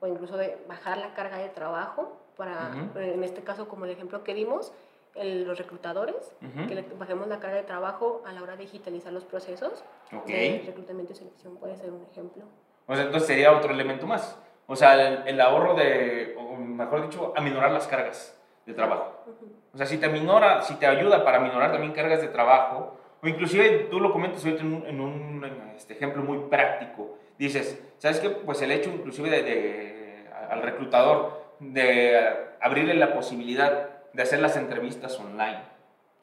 o 0.00 0.06
incluso 0.06 0.36
de 0.36 0.58
bajar 0.68 0.98
la 0.98 1.14
carga 1.14 1.38
de 1.38 1.48
trabajo, 1.48 2.16
para, 2.36 2.70
en 2.94 3.24
este 3.24 3.42
caso, 3.42 3.68
como 3.68 3.84
el 3.84 3.90
ejemplo 3.90 4.22
que 4.22 4.34
dimos, 4.34 4.72
los 5.14 5.58
reclutadores, 5.58 6.36
que 6.68 6.74
le 6.74 6.82
bajemos 6.96 7.26
la 7.26 7.40
carga 7.40 7.56
de 7.56 7.64
trabajo 7.64 8.22
a 8.24 8.32
la 8.32 8.42
hora 8.42 8.52
de 8.52 8.58
digitalizar 8.64 9.12
los 9.12 9.24
procesos. 9.24 9.84
Okay. 10.12 10.62
reclutamiento 10.64 11.12
y 11.12 11.16
selección 11.16 11.56
puede 11.56 11.76
ser 11.76 11.90
un 11.90 12.06
ejemplo. 12.12 12.44
O 12.86 12.94
sea, 12.94 13.04
entonces 13.04 13.26
sería 13.26 13.52
otro 13.52 13.72
elemento 13.72 14.06
más. 14.06 14.38
O 14.68 14.76
sea, 14.76 14.94
el, 14.94 15.26
el 15.26 15.40
ahorro 15.40 15.74
de, 15.74 16.36
o 16.38 16.56
mejor 16.56 17.02
dicho, 17.02 17.32
aminorar 17.36 17.72
las 17.72 17.88
cargas 17.88 18.38
de 18.64 18.74
trabajo. 18.74 19.24
O 19.72 19.76
sea, 19.76 19.86
si 19.86 19.98
te 19.98 20.06
aminora, 20.06 20.62
si 20.62 20.74
te 20.74 20.86
ayuda 20.86 21.24
para 21.24 21.38
aminorar 21.38 21.72
también 21.72 21.92
cargas 21.92 22.20
de 22.20 22.28
trabajo, 22.28 22.97
o 23.22 23.28
inclusive 23.28 23.88
tú 23.90 24.00
lo 24.00 24.12
comentas 24.12 24.44
ahorita 24.44 24.62
en 24.62 24.74
un, 24.74 24.86
en 24.86 25.00
un 25.00 25.44
este, 25.76 25.94
ejemplo 25.94 26.22
muy 26.22 26.38
práctico. 26.48 27.16
Dices, 27.38 27.82
¿sabes 27.98 28.20
qué? 28.20 28.30
Pues 28.30 28.62
el 28.62 28.70
hecho 28.70 28.90
inclusive 28.90 29.30
de, 29.30 30.26
al 30.50 30.62
reclutador 30.62 31.54
de 31.60 32.18
abrirle 32.60 32.94
la 32.94 33.12
posibilidad 33.14 33.88
de 34.12 34.22
hacer 34.22 34.40
las 34.40 34.56
entrevistas 34.56 35.18
online, 35.18 35.62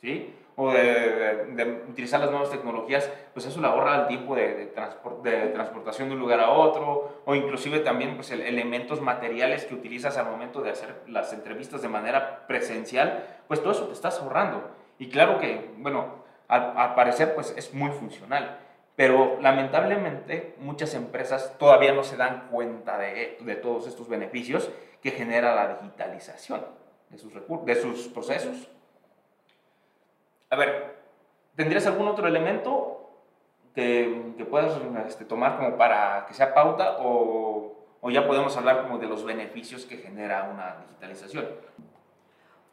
¿sí? 0.02 0.34
o 0.58 0.72
de, 0.72 1.84
utilizar 1.90 2.20
las 2.20 2.32
nuevas 2.32 2.50
tecnologías, 2.50 3.12
pues 3.34 3.46
eso 3.46 3.60
le 3.60 3.68
ahorra 3.68 4.02
el 4.02 4.08
tiempo 4.08 4.36
de, 4.36 4.72
transport, 4.74 5.22
de, 5.22 5.48
transportación 5.48 6.08
de 6.08 6.16
un 6.16 6.22
lugar 6.22 6.40
a 6.40 6.52
otro, 6.52 7.22
o 7.26 7.36
inclusive 7.36 7.80
también 7.80 8.16
pues, 8.16 8.32
el, 8.32 8.42
elementos 8.42 9.02
materiales 9.02 9.66
que 9.66 9.76
utilizas 9.76 10.18
al 10.18 10.28
momento 10.28 10.62
de 10.62 10.72
hacer 10.72 11.02
las 11.08 11.34
entrevistas 11.34 11.82
de 11.82 11.90
manera 11.90 12.48
presencial, 12.48 13.26
pues 13.48 13.62
todo 13.62 13.74
eso 13.74 13.88
te 13.88 13.94
estás 13.94 14.20
ahorrando. 14.22 14.64
Y 14.98 15.10
claro 15.10 15.40
que, 15.40 15.72
bueno, 15.78 16.25
al, 16.48 16.78
al 16.78 16.96
parecer 16.96 17.36
pues 17.36 17.54
es 17.58 17.74
muy 17.74 17.92
funcional, 17.92 18.60
pero 18.96 19.38
lamentablemente 19.42 20.56
muchas 20.60 20.94
empresas 20.94 21.58
todavía 21.58 21.94
no 21.94 22.04
se 22.04 22.18
dan 22.18 22.48
cuenta 22.50 22.98
de, 22.98 23.38
de 23.40 23.56
todos 23.56 23.88
estos 23.88 24.08
beneficios 24.08 24.70
que 25.02 25.12
genera 25.12 25.54
la 25.54 25.76
digitalización 25.76 26.66
de 27.10 27.18
sus, 27.18 27.34
de 27.66 27.76
sus 27.76 28.08
procesos. 28.08 28.70
A 30.50 30.56
ver, 30.56 30.96
¿tendrías 31.56 31.86
algún 31.88 32.08
otro 32.08 32.28
elemento 32.28 33.12
que, 33.74 34.34
que 34.38 34.46
puedas 34.46 34.80
este, 35.08 35.26
tomar 35.26 35.58
como 35.58 35.78
para 35.78 36.26
que 36.28 36.34
sea 36.34 36.54
pauta 36.54 36.98
o, 37.00 37.76
o, 38.00 38.10
ya 38.10 38.26
podemos 38.26 38.56
hablar 38.56 38.84
como 38.84 38.98
de 38.98 39.08
los 39.08 39.26
beneficios 39.26 39.86
que 39.86 39.98
genera 39.98 40.50
una 40.52 40.78
digitalización? 40.88 41.46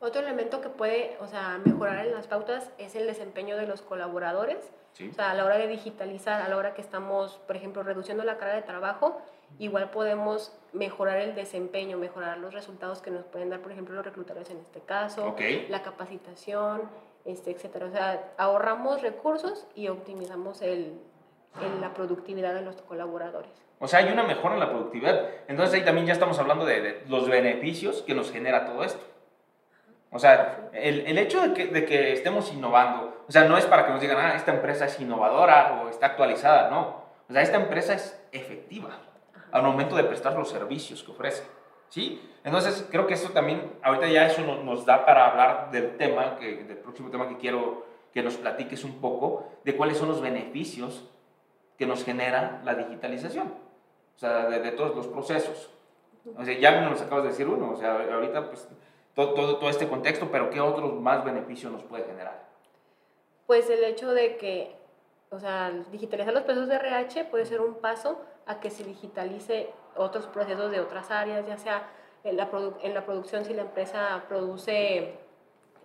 Otro 0.02 0.20
elemento 0.20 0.60
que 0.60 0.68
puede, 0.68 1.16
o 1.20 1.28
sea, 1.28 1.60
mejorar 1.64 2.04
en 2.04 2.12
las 2.12 2.26
pautas 2.26 2.72
es 2.76 2.96
el 2.96 3.06
desempeño 3.06 3.56
de 3.56 3.68
los 3.68 3.82
colaboradores. 3.82 4.72
Sí. 4.94 5.08
O 5.08 5.14
sea, 5.14 5.30
a 5.30 5.34
la 5.34 5.44
hora 5.44 5.58
de 5.58 5.68
digitalizar, 5.68 6.42
a 6.42 6.48
la 6.48 6.56
hora 6.56 6.74
que 6.74 6.80
estamos, 6.80 7.38
por 7.46 7.54
ejemplo, 7.54 7.84
reduciendo 7.84 8.24
la 8.24 8.36
carga 8.36 8.56
de 8.56 8.62
trabajo, 8.62 9.22
igual 9.60 9.90
podemos 9.90 10.58
mejorar 10.72 11.18
el 11.18 11.36
desempeño, 11.36 11.98
mejorar 11.98 12.38
los 12.38 12.52
resultados 12.52 13.00
que 13.00 13.12
nos 13.12 13.24
pueden 13.26 13.48
dar, 13.48 13.60
por 13.60 13.70
ejemplo, 13.70 13.94
los 13.94 14.04
reclutadores 14.04 14.50
en 14.50 14.58
este 14.58 14.80
caso, 14.80 15.24
okay. 15.28 15.68
la 15.68 15.82
capacitación, 15.82 16.82
este, 17.24 17.52
etcétera. 17.52 17.86
O 17.86 17.90
sea, 17.92 18.32
ahorramos 18.38 19.02
recursos 19.02 19.68
y 19.76 19.86
optimizamos 19.86 20.62
el, 20.62 20.98
el, 21.62 21.80
la 21.80 21.94
productividad 21.94 22.54
de 22.54 22.62
los 22.62 22.82
colaboradores. 22.82 23.52
O 23.78 23.86
sea, 23.86 24.00
hay 24.00 24.12
una 24.12 24.24
mejora 24.24 24.54
en 24.54 24.60
la 24.60 24.68
productividad. 24.68 25.28
Entonces 25.46 25.76
ahí 25.76 25.84
también 25.84 26.08
ya 26.08 26.12
estamos 26.12 26.40
hablando 26.40 26.64
de, 26.64 26.80
de 26.80 27.04
los 27.06 27.28
beneficios 27.28 28.02
que 28.02 28.16
nos 28.16 28.32
genera 28.32 28.66
todo 28.66 28.82
esto. 28.82 29.11
O 30.12 30.18
sea, 30.18 30.68
el, 30.74 31.06
el 31.06 31.16
hecho 31.16 31.40
de 31.40 31.54
que, 31.54 31.66
de 31.66 31.86
que, 31.86 32.12
estemos 32.12 32.52
innovando, 32.52 33.24
o 33.26 33.32
sea, 33.32 33.44
no 33.44 33.56
es 33.56 33.64
para 33.64 33.86
que 33.86 33.92
nos 33.92 34.00
digan, 34.00 34.18
ah, 34.18 34.34
esta 34.36 34.52
empresa 34.52 34.84
es 34.84 35.00
innovadora 35.00 35.82
o 35.82 35.88
está 35.88 36.06
actualizada, 36.06 36.68
no. 36.70 37.02
O 37.28 37.32
sea, 37.32 37.40
esta 37.40 37.56
empresa 37.56 37.94
es 37.94 38.22
efectiva 38.30 38.90
al 39.50 39.62
momento 39.62 39.96
de 39.96 40.04
prestar 40.04 40.34
los 40.34 40.50
servicios 40.50 41.02
que 41.02 41.12
ofrece. 41.12 41.44
¿Sí? 41.88 42.26
Entonces, 42.44 42.86
creo 42.90 43.06
que 43.06 43.14
eso 43.14 43.30
también, 43.30 43.72
ahorita 43.82 44.06
ya 44.08 44.26
eso 44.26 44.42
nos, 44.42 44.62
nos 44.64 44.84
da 44.84 45.04
para 45.06 45.30
hablar 45.30 45.70
del 45.70 45.96
tema, 45.96 46.36
que, 46.36 46.64
del 46.64 46.78
próximo 46.78 47.10
tema 47.10 47.28
que 47.28 47.38
quiero 47.38 47.86
que 48.12 48.22
nos 48.22 48.36
platiques 48.36 48.84
un 48.84 49.00
poco, 49.00 49.50
de 49.64 49.76
cuáles 49.76 49.96
son 49.96 50.08
los 50.08 50.20
beneficios 50.20 51.08
que 51.78 51.86
nos 51.86 52.04
genera 52.04 52.60
la 52.64 52.74
digitalización. 52.74 53.54
O 54.16 54.18
sea, 54.18 54.46
de, 54.46 54.60
de 54.60 54.72
todos 54.72 54.94
los 54.94 55.06
procesos. 55.06 55.70
O 56.36 56.44
sea, 56.44 56.58
ya 56.58 56.82
nos 56.82 57.00
acabas 57.00 57.24
de 57.24 57.30
decir 57.30 57.48
uno, 57.48 57.70
o 57.70 57.76
sea, 57.76 57.94
ahorita 57.94 58.48
pues 58.48 58.68
todo, 59.14 59.34
todo, 59.34 59.56
todo, 59.58 59.70
este 59.70 59.88
contexto, 59.88 60.28
pero 60.30 60.50
¿qué 60.50 60.60
otros 60.60 60.94
más 60.94 61.24
beneficios 61.24 61.72
nos 61.72 61.82
puede 61.82 62.04
generar? 62.04 62.42
Pues 63.46 63.68
el 63.70 63.84
hecho 63.84 64.12
de 64.12 64.36
que, 64.36 64.74
o 65.30 65.38
sea, 65.38 65.70
digitalizar 65.90 66.32
los 66.32 66.44
procesos 66.44 66.68
de 66.68 66.76
RH 66.76 67.24
puede 67.26 67.46
ser 67.46 67.60
un 67.60 67.74
paso 67.74 68.20
a 68.46 68.60
que 68.60 68.70
se 68.70 68.84
digitalice 68.84 69.70
otros 69.96 70.26
procesos 70.26 70.70
de 70.70 70.80
otras 70.80 71.10
áreas, 71.10 71.46
ya 71.46 71.58
sea 71.58 71.88
en 72.24 72.36
la, 72.36 72.48
en 72.82 72.94
la 72.94 73.04
producción 73.04 73.44
si 73.44 73.52
la 73.52 73.62
empresa 73.62 74.24
produce 74.28 75.14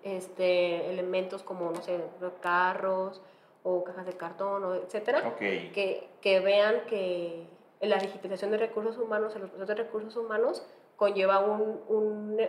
este, 0.03 0.89
elementos 0.89 1.43
como, 1.43 1.71
no 1.71 1.81
sé, 1.81 1.99
carros 2.41 3.21
o 3.63 3.83
cajas 3.83 4.05
de 4.05 4.13
cartón, 4.13 4.63
o 4.63 4.75
etcétera, 4.75 5.27
okay. 5.27 5.71
que, 5.71 6.07
que 6.21 6.39
vean 6.39 6.81
que 6.87 7.47
la 7.81 7.97
digitalización 7.97 8.51
de 8.51 8.57
recursos 8.57 8.97
humanos, 8.97 9.35
en 9.35 9.41
los 9.41 9.49
procesos 9.49 9.67
de 9.67 9.83
recursos 9.83 10.15
humanos, 10.15 10.65
conlleva 10.95 11.39
un, 11.39 11.81
un, 11.87 12.39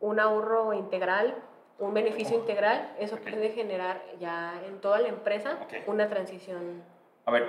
un 0.00 0.20
ahorro 0.20 0.72
integral, 0.72 1.34
un 1.78 1.94
beneficio 1.94 2.36
integral, 2.36 2.94
eso 2.98 3.16
okay. 3.16 3.32
puede 3.32 3.50
generar 3.50 4.02
ya 4.20 4.60
en 4.66 4.80
toda 4.80 4.98
la 4.98 5.08
empresa 5.08 5.58
okay. 5.64 5.82
una 5.86 6.08
transición. 6.08 6.82
A 7.24 7.30
ver, 7.30 7.46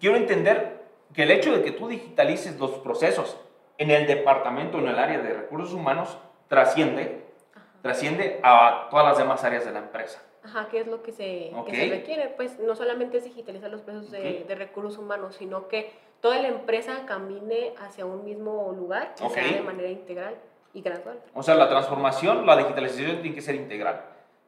quiero 0.00 0.16
entender 0.16 0.82
que 1.14 1.22
el 1.22 1.30
hecho 1.30 1.52
de 1.52 1.62
que 1.62 1.72
tú 1.72 1.88
digitalices 1.88 2.58
los 2.58 2.72
procesos 2.78 3.36
en 3.78 3.90
el 3.90 4.06
departamento, 4.06 4.78
en 4.78 4.88
el 4.88 4.98
área 4.98 5.18
de 5.18 5.32
recursos 5.32 5.72
humanos, 5.72 6.18
trasciende, 6.48 7.24
Ajá. 7.54 7.66
trasciende 7.82 8.40
a 8.42 8.88
todas 8.90 9.06
las 9.06 9.18
demás 9.18 9.44
áreas 9.44 9.64
de 9.64 9.72
la 9.72 9.80
empresa. 9.80 10.22
Ajá, 10.42 10.68
¿qué 10.70 10.80
es 10.80 10.86
lo 10.86 11.02
que 11.02 11.12
se, 11.12 11.52
okay. 11.54 11.72
que 11.72 11.88
se 11.88 11.94
requiere? 11.96 12.28
Pues 12.30 12.58
no 12.58 12.74
solamente 12.74 13.18
es 13.18 13.24
digitalizar 13.24 13.70
los 13.70 13.82
procesos 13.82 14.10
de, 14.10 14.44
de, 14.48 14.54
recursos 14.54 14.98
humanos, 14.98 15.36
sino 15.36 15.68
que 15.68 15.92
toda 16.20 16.38
la 16.38 16.48
empresa 16.48 17.04
camine 17.06 17.74
hacia 17.78 18.06
un 18.06 18.24
mismo 18.24 18.72
lugar 18.76 19.14
y 19.24 19.28
sea 19.28 19.44
de 19.44 19.60
manera 19.60 19.90
integral 19.90 20.34
y 20.78 20.82
gradual. 20.82 21.18
O 21.34 21.42
sea, 21.42 21.54
la 21.54 21.68
transformación, 21.68 22.46
la 22.46 22.56
digitalización 22.56 23.20
tiene 23.20 23.34
que 23.34 23.42
ser 23.42 23.54
integral, 23.54 24.00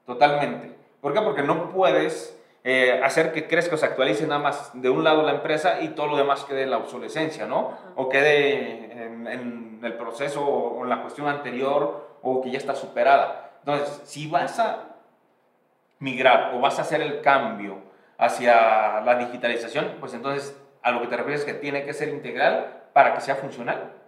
totalmente. 0.06 0.72
¿Por 1.00 1.12
qué? 1.12 1.20
Porque 1.20 1.42
no 1.42 1.70
puedes 1.70 2.38
eh, 2.62 3.00
hacer 3.02 3.32
que 3.32 3.46
crezca 3.46 3.74
o 3.74 3.78
se 3.78 3.86
actualice 3.86 4.26
nada 4.26 4.40
más 4.40 4.70
de 4.74 4.90
un 4.90 5.02
lado 5.02 5.22
la 5.22 5.32
empresa 5.32 5.80
y 5.80 5.88
todo 5.88 6.08
lo 6.08 6.16
demás 6.16 6.44
quede 6.44 6.62
en 6.62 6.70
la 6.70 6.78
obsolescencia, 6.78 7.46
¿no? 7.46 7.72
Ajá. 7.72 7.92
O 7.96 8.08
quede 8.08 8.92
en, 8.92 9.26
en, 9.26 9.70
el 9.82 9.94
proceso 9.94 10.44
o 10.44 10.84
en 10.84 10.90
la 10.90 11.00
cuestión 11.00 11.26
anterior 11.26 12.18
o 12.22 12.42
que 12.42 12.50
ya 12.50 12.58
está 12.58 12.74
superada. 12.74 13.52
Entonces, 13.60 14.02
si 14.04 14.28
vas 14.28 14.58
a 14.58 14.90
migrar 15.98 16.54
o 16.54 16.60
vas 16.60 16.78
a 16.78 16.82
hacer 16.82 17.00
el 17.00 17.22
cambio 17.22 17.78
hacia 18.18 19.00
la 19.00 19.14
digitalización, 19.14 19.96
pues 20.00 20.12
entonces 20.12 20.54
a 20.82 20.92
lo 20.92 21.00
que 21.00 21.06
te 21.06 21.16
refieres 21.16 21.40
es 21.40 21.46
que 21.46 21.54
tiene 21.54 21.84
que 21.84 21.94
ser 21.94 22.10
integral 22.10 22.82
para 22.92 23.14
que 23.14 23.22
sea 23.22 23.36
funcional. 23.36 23.99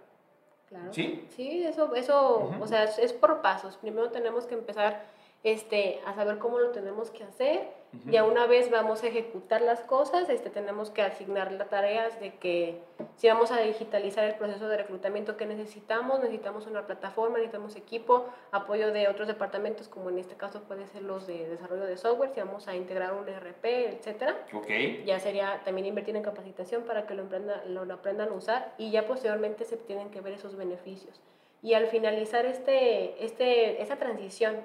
Claro. 0.73 0.91
¿Sí? 0.91 1.27
Sí, 1.35 1.63
eso, 1.63 1.93
eso 1.93 2.39
uh 2.39 2.51
-huh. 2.51 2.63
o 2.63 2.67
sea, 2.67 2.85
es, 2.85 2.97
es, 2.97 3.13
por 3.13 3.41
pasos. 3.41 3.77
Primero 3.77 4.09
tenemos 4.09 4.47
que 4.47 4.55
empezar 4.55 5.05
este, 5.43 5.99
a 6.05 6.13
saber 6.13 6.37
cómo 6.39 6.57
lo 6.59 6.69
tenemos 6.71 7.11
que 7.11 7.23
hacer. 7.23 7.67
Uh 7.93 7.97
-huh. 7.97 8.11
Ya 8.11 8.23
una 8.23 8.47
vez 8.47 8.71
vamos 8.71 9.03
a 9.03 9.07
ejecutar 9.07 9.61
las 9.61 9.81
cosas, 9.81 10.29
este, 10.29 10.49
tenemos 10.49 10.89
que 10.89 11.01
asignar 11.01 11.51
las 11.51 11.69
tareas 11.69 12.19
de 12.19 12.35
que 12.35 12.79
si 13.17 13.27
vamos 13.27 13.51
a 13.51 13.59
digitalizar 13.59 14.23
el 14.23 14.35
proceso 14.35 14.67
de 14.67 14.77
reclutamiento 14.77 15.37
que 15.37 15.45
necesitamos, 15.45 16.19
necesitamos 16.19 16.65
una 16.65 16.87
plataforma, 16.87 17.37
necesitamos 17.37 17.75
equipo, 17.75 18.25
apoyo 18.51 18.91
de 18.91 19.07
otros 19.09 19.27
departamentos, 19.27 19.87
como 19.87 20.09
en 20.09 20.17
este 20.17 20.35
caso 20.35 20.63
puede 20.63 20.87
ser 20.87 21.03
los 21.03 21.27
de 21.27 21.47
desarrollo 21.49 21.85
de 21.85 21.97
software, 21.97 22.31
si 22.33 22.39
vamos 22.39 22.67
a 22.67 22.75
integrar 22.75 23.13
un 23.13 23.27
ERP, 23.27 23.65
etcétera. 23.65 24.45
Okay. 24.53 25.03
Ya 25.05 25.19
sería 25.19 25.61
también 25.63 25.87
invertir 25.87 26.15
en 26.15 26.23
capacitación 26.23 26.83
para 26.83 27.05
que 27.05 27.13
lo, 27.13 27.21
emprenda, 27.21 27.63
lo, 27.67 27.85
lo 27.85 27.93
aprendan 27.93 28.29
a 28.29 28.33
usar 28.33 28.73
y 28.77 28.91
ya 28.91 29.05
posteriormente 29.05 29.65
se 29.65 29.77
tienen 29.77 30.09
que 30.09 30.21
ver 30.21 30.33
esos 30.33 30.55
beneficios. 30.55 31.21
Y 31.61 31.75
al 31.75 31.87
finalizar 31.87 32.45
este, 32.45 33.23
este, 33.23 33.81
esa 33.81 33.95
transición 33.95 34.57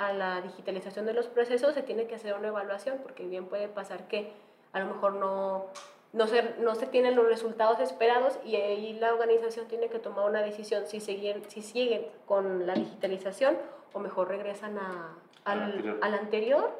a 0.00 0.14
la 0.14 0.40
digitalización 0.40 1.04
de 1.04 1.12
los 1.12 1.26
procesos 1.26 1.74
se 1.74 1.82
tiene 1.82 2.06
que 2.06 2.14
hacer 2.14 2.32
una 2.32 2.48
evaluación 2.48 2.98
porque 3.02 3.26
bien 3.26 3.44
puede 3.44 3.68
pasar 3.68 4.08
que 4.08 4.32
a 4.72 4.80
lo 4.80 4.86
mejor 4.86 5.12
no, 5.12 5.66
no, 6.14 6.26
se, 6.26 6.54
no 6.58 6.74
se 6.74 6.86
tienen 6.86 7.14
los 7.14 7.26
resultados 7.26 7.80
esperados 7.80 8.38
y 8.42 8.56
ahí 8.56 8.94
la 8.94 9.12
organización 9.12 9.68
tiene 9.68 9.88
que 9.88 9.98
tomar 9.98 10.24
una 10.24 10.40
decisión 10.40 10.86
si 10.86 11.00
siguen, 11.00 11.42
si 11.50 11.60
siguen 11.60 12.06
con 12.24 12.66
la 12.66 12.72
digitalización 12.72 13.58
o 13.92 13.98
mejor 13.98 14.28
regresan 14.28 14.78
a, 14.78 15.18
al, 15.44 15.62
anterior. 15.64 15.98
al 16.00 16.14
anterior 16.14 16.70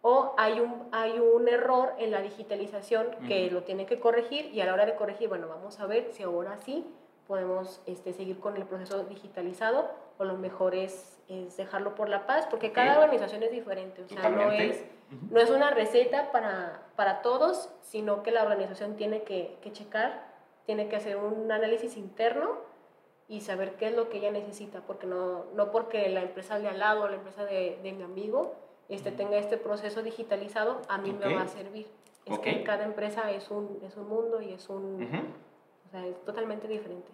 o 0.00 0.34
hay 0.38 0.58
un, 0.58 0.88
hay 0.92 1.18
un 1.18 1.48
error 1.48 1.92
en 1.98 2.10
la 2.10 2.22
digitalización 2.22 3.10
que 3.28 3.44
uh 3.44 3.48
-huh. 3.48 3.52
lo 3.52 3.62
tiene 3.64 3.84
que 3.84 4.00
corregir 4.00 4.46
y 4.46 4.62
a 4.62 4.64
la 4.64 4.72
hora 4.72 4.86
de 4.86 4.96
corregir, 4.96 5.28
bueno, 5.28 5.46
vamos 5.46 5.78
a 5.78 5.84
ver 5.84 6.10
si 6.10 6.22
ahora 6.22 6.56
sí 6.56 6.86
podemos 7.28 7.82
este, 7.84 8.14
seguir 8.14 8.40
con 8.40 8.56
el 8.56 8.64
proceso 8.64 9.04
digitalizado 9.04 9.90
o 10.22 10.24
lo 10.24 10.36
mejor 10.36 10.74
es, 10.74 11.20
es 11.28 11.56
dejarlo 11.56 11.94
por 11.94 12.08
la 12.08 12.26
paz, 12.26 12.46
porque 12.50 12.72
cada 12.72 12.98
organización 12.98 13.42
es 13.42 13.50
diferente, 13.50 14.02
o 14.02 14.08
sea, 14.08 14.28
no 14.30 14.50
es, 14.50 14.84
no 15.30 15.40
es 15.40 15.50
una 15.50 15.70
receta 15.70 16.32
para, 16.32 16.82
para 16.96 17.22
todos, 17.22 17.70
sino 17.82 18.22
que 18.22 18.30
la 18.30 18.42
organización 18.42 18.96
tiene 18.96 19.22
que, 19.22 19.58
que 19.62 19.72
checar, 19.72 20.32
tiene 20.66 20.88
que 20.88 20.96
hacer 20.96 21.16
un 21.16 21.50
análisis 21.50 21.96
interno 21.96 22.56
y 23.28 23.40
saber 23.40 23.76
qué 23.76 23.88
es 23.88 23.96
lo 23.96 24.08
que 24.08 24.18
ella 24.18 24.30
necesita, 24.30 24.80
porque 24.80 25.06
no, 25.06 25.46
no 25.54 25.70
porque 25.70 26.08
la 26.08 26.22
empresa 26.22 26.58
de 26.58 26.68
al 26.68 26.78
lado 26.78 27.04
o 27.04 27.08
la 27.08 27.16
empresa 27.16 27.44
de, 27.44 27.78
de 27.82 27.92
mi 27.92 28.02
amigo 28.02 28.54
este, 28.88 29.10
tenga 29.10 29.38
este 29.38 29.56
proceso 29.56 30.02
digitalizado, 30.02 30.82
a 30.88 30.98
mí 30.98 31.10
okay. 31.10 31.28
me 31.28 31.34
va 31.36 31.42
a 31.42 31.48
servir. 31.48 31.86
Es 32.24 32.38
okay. 32.38 32.58
que 32.58 32.64
cada 32.64 32.84
empresa 32.84 33.30
es 33.30 33.50
un, 33.50 33.80
es 33.82 33.96
un 33.96 34.08
mundo 34.08 34.40
y 34.40 34.52
es 34.52 34.68
un... 34.68 35.02
Uh 35.02 35.06
-huh 35.06 35.24
sea, 35.92 36.06
es 36.06 36.24
totalmente 36.24 36.66
diferente. 36.66 37.08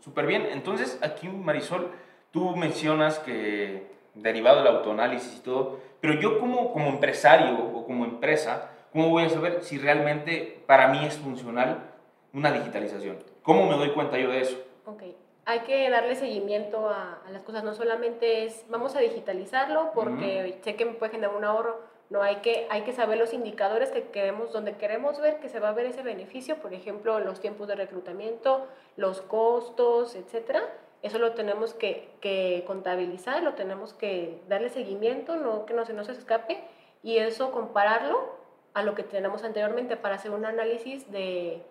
Súper 0.00 0.26
bien. 0.26 0.46
Entonces, 0.46 0.98
aquí, 1.02 1.28
Marisol, 1.28 1.90
tú 2.30 2.56
mencionas 2.56 3.18
que 3.18 3.86
derivado 4.14 4.58
del 4.58 4.68
autoanálisis 4.68 5.36
y 5.36 5.40
todo, 5.40 5.80
pero 6.00 6.14
yo 6.14 6.38
como, 6.38 6.72
como 6.72 6.88
empresario 6.88 7.58
o 7.74 7.84
como 7.84 8.04
empresa, 8.04 8.70
¿cómo 8.92 9.10
voy 9.10 9.24
a 9.24 9.30
saber 9.30 9.62
si 9.62 9.78
realmente 9.78 10.62
para 10.66 10.88
mí 10.88 11.04
es 11.04 11.18
funcional 11.18 11.90
una 12.32 12.52
digitalización? 12.52 13.18
¿Cómo 13.42 13.66
me 13.66 13.76
doy 13.76 13.90
cuenta 13.90 14.18
yo 14.18 14.30
de 14.30 14.40
eso? 14.42 14.58
Ok, 14.86 15.02
hay 15.44 15.60
que 15.60 15.88
darle 15.90 16.14
seguimiento 16.14 16.88
a, 16.88 17.20
a 17.26 17.30
las 17.30 17.42
cosas, 17.42 17.64
no 17.64 17.74
solamente 17.74 18.44
es 18.44 18.64
vamos 18.68 18.94
a 18.94 19.00
digitalizarlo 19.00 19.92
porque 19.94 20.58
sé 20.62 20.76
que 20.76 20.84
me 20.84 20.92
puede 20.92 21.12
generar 21.12 21.36
un 21.36 21.44
ahorro, 21.44 21.80
no 22.10 22.22
hay 22.22 22.36
que, 22.36 22.66
hay 22.70 22.82
que 22.82 22.92
saber 22.92 23.18
los 23.18 23.34
indicadores 23.34 23.90
que 23.90 24.04
queremos, 24.04 24.52
donde 24.52 24.76
queremos 24.76 25.20
ver 25.20 25.40
que 25.40 25.48
se 25.48 25.60
va 25.60 25.68
a 25.68 25.72
ver 25.72 25.86
ese 25.86 26.02
beneficio, 26.02 26.56
por 26.56 26.72
ejemplo, 26.72 27.20
los 27.20 27.40
tiempos 27.40 27.68
de 27.68 27.74
reclutamiento, 27.74 28.66
los 28.96 29.20
costos, 29.20 30.14
etcétera. 30.14 30.62
Eso 31.02 31.18
lo 31.18 31.32
tenemos 31.32 31.74
que, 31.74 32.64
contabilizar, 32.66 33.42
lo 33.42 33.54
tenemos 33.54 33.92
que 33.92 34.40
darle 34.48 34.68
seguimiento, 34.68 35.36
no 35.36 35.64
que 35.64 35.74
no 35.74 35.84
se 35.84 35.92
nos 35.92 36.08
escape, 36.08 36.60
y 37.02 37.18
eso 37.18 37.52
compararlo 37.52 38.36
a 38.74 38.82
lo 38.82 38.94
que 38.94 39.04
tenemos 39.04 39.44
anteriormente 39.44 39.96
para 39.96 40.16
hacer 40.16 40.32
un 40.32 40.44
análisis 40.44 41.10
de, 41.10 41.62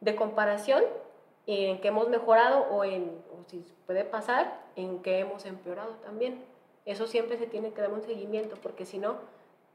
de 0.00 0.16
comparación 0.16 0.82
en 1.46 1.80
qué 1.80 1.88
hemos 1.88 2.08
mejorado 2.08 2.66
o 2.70 2.84
en, 2.84 3.22
o 3.32 3.48
si 3.48 3.64
puede 3.86 4.04
pasar, 4.04 4.60
en 4.76 5.00
qué 5.02 5.20
hemos 5.20 5.44
empeorado 5.46 5.92
también. 6.04 6.44
Eso 6.84 7.06
siempre 7.06 7.38
se 7.38 7.46
tiene 7.46 7.72
que 7.72 7.80
dar 7.80 7.92
un 7.92 8.02
seguimiento, 8.02 8.56
porque 8.60 8.84
si 8.84 8.98
no, 8.98 9.16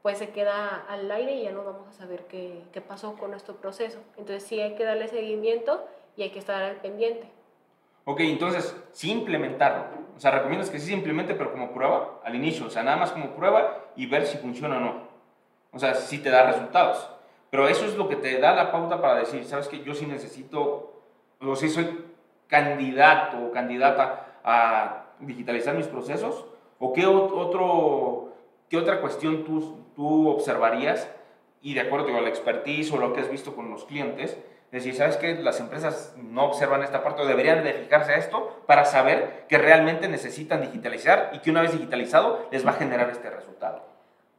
pues 0.02 0.18
se 0.18 0.30
queda 0.30 0.84
al 0.88 1.10
aire 1.10 1.34
y 1.34 1.42
ya 1.44 1.52
no 1.52 1.64
vamos 1.64 1.88
a 1.88 1.92
saber 1.92 2.24
qué, 2.26 2.62
qué 2.72 2.80
pasó 2.80 3.14
con 3.16 3.30
nuestro 3.30 3.56
proceso. 3.56 3.98
Entonces 4.16 4.44
sí 4.44 4.60
hay 4.60 4.74
que 4.74 4.84
darle 4.84 5.08
seguimiento 5.08 5.84
y 6.16 6.22
hay 6.22 6.30
que 6.30 6.38
estar 6.38 6.62
al 6.62 6.76
pendiente. 6.76 7.30
Ok, 8.10 8.20
entonces, 8.20 8.74
sí 8.92 9.12
implementarlo. 9.12 9.84
O 10.16 10.18
sea, 10.18 10.30
recomiendas 10.30 10.70
que 10.70 10.78
sí 10.78 10.86
se 10.86 10.92
implemente, 10.94 11.34
pero 11.34 11.52
como 11.52 11.72
prueba 11.72 12.22
al 12.24 12.34
inicio. 12.34 12.64
O 12.64 12.70
sea, 12.70 12.82
nada 12.82 12.96
más 12.96 13.12
como 13.12 13.34
prueba 13.34 13.84
y 13.96 14.06
ver 14.06 14.24
si 14.24 14.38
funciona 14.38 14.78
o 14.78 14.80
no. 14.80 15.02
O 15.72 15.78
sea, 15.78 15.94
si 15.94 16.16
te 16.16 16.30
da 16.30 16.50
resultados. 16.50 17.06
Pero 17.50 17.68
eso 17.68 17.84
es 17.84 17.96
lo 17.96 18.08
que 18.08 18.16
te 18.16 18.40
da 18.40 18.54
la 18.54 18.72
pauta 18.72 19.02
para 19.02 19.16
decir, 19.16 19.44
sabes 19.44 19.68
que 19.68 19.84
yo 19.84 19.94
sí 19.94 20.06
necesito, 20.06 21.02
o 21.38 21.54
si 21.54 21.68
soy 21.68 22.02
candidato 22.46 23.44
o 23.44 23.52
candidata 23.52 24.38
a 24.42 25.04
digitalizar 25.20 25.74
mis 25.74 25.86
procesos, 25.86 26.46
o 26.78 26.94
qué 26.94 27.04
otro, 27.04 28.32
qué 28.70 28.78
otra 28.78 29.02
cuestión 29.02 29.44
tú, 29.44 29.84
tú 29.94 30.30
observarías 30.30 31.14
y 31.60 31.74
de 31.74 31.80
acuerdo 31.80 32.06
con 32.06 32.22
la 32.22 32.30
expertise 32.30 32.90
o 32.90 32.96
lo 32.96 33.12
que 33.12 33.20
has 33.20 33.30
visto 33.30 33.54
con 33.54 33.70
los 33.70 33.84
clientes, 33.84 34.38
decir, 34.70 34.94
¿sabes 34.94 35.16
qué? 35.16 35.34
Las 35.34 35.60
empresas 35.60 36.14
no 36.16 36.44
observan 36.44 36.82
esta 36.82 37.02
parte 37.02 37.22
o 37.22 37.26
deberían 37.26 37.64
de 37.64 37.72
fijarse 37.72 38.12
a 38.12 38.16
esto 38.16 38.62
para 38.66 38.84
saber 38.84 39.46
que 39.48 39.58
realmente 39.58 40.08
necesitan 40.08 40.60
digitalizar 40.60 41.30
y 41.32 41.38
que 41.38 41.50
una 41.50 41.62
vez 41.62 41.72
digitalizado 41.72 42.46
les 42.50 42.66
va 42.66 42.70
a 42.70 42.74
generar 42.74 43.08
este 43.10 43.30
resultado. 43.30 43.82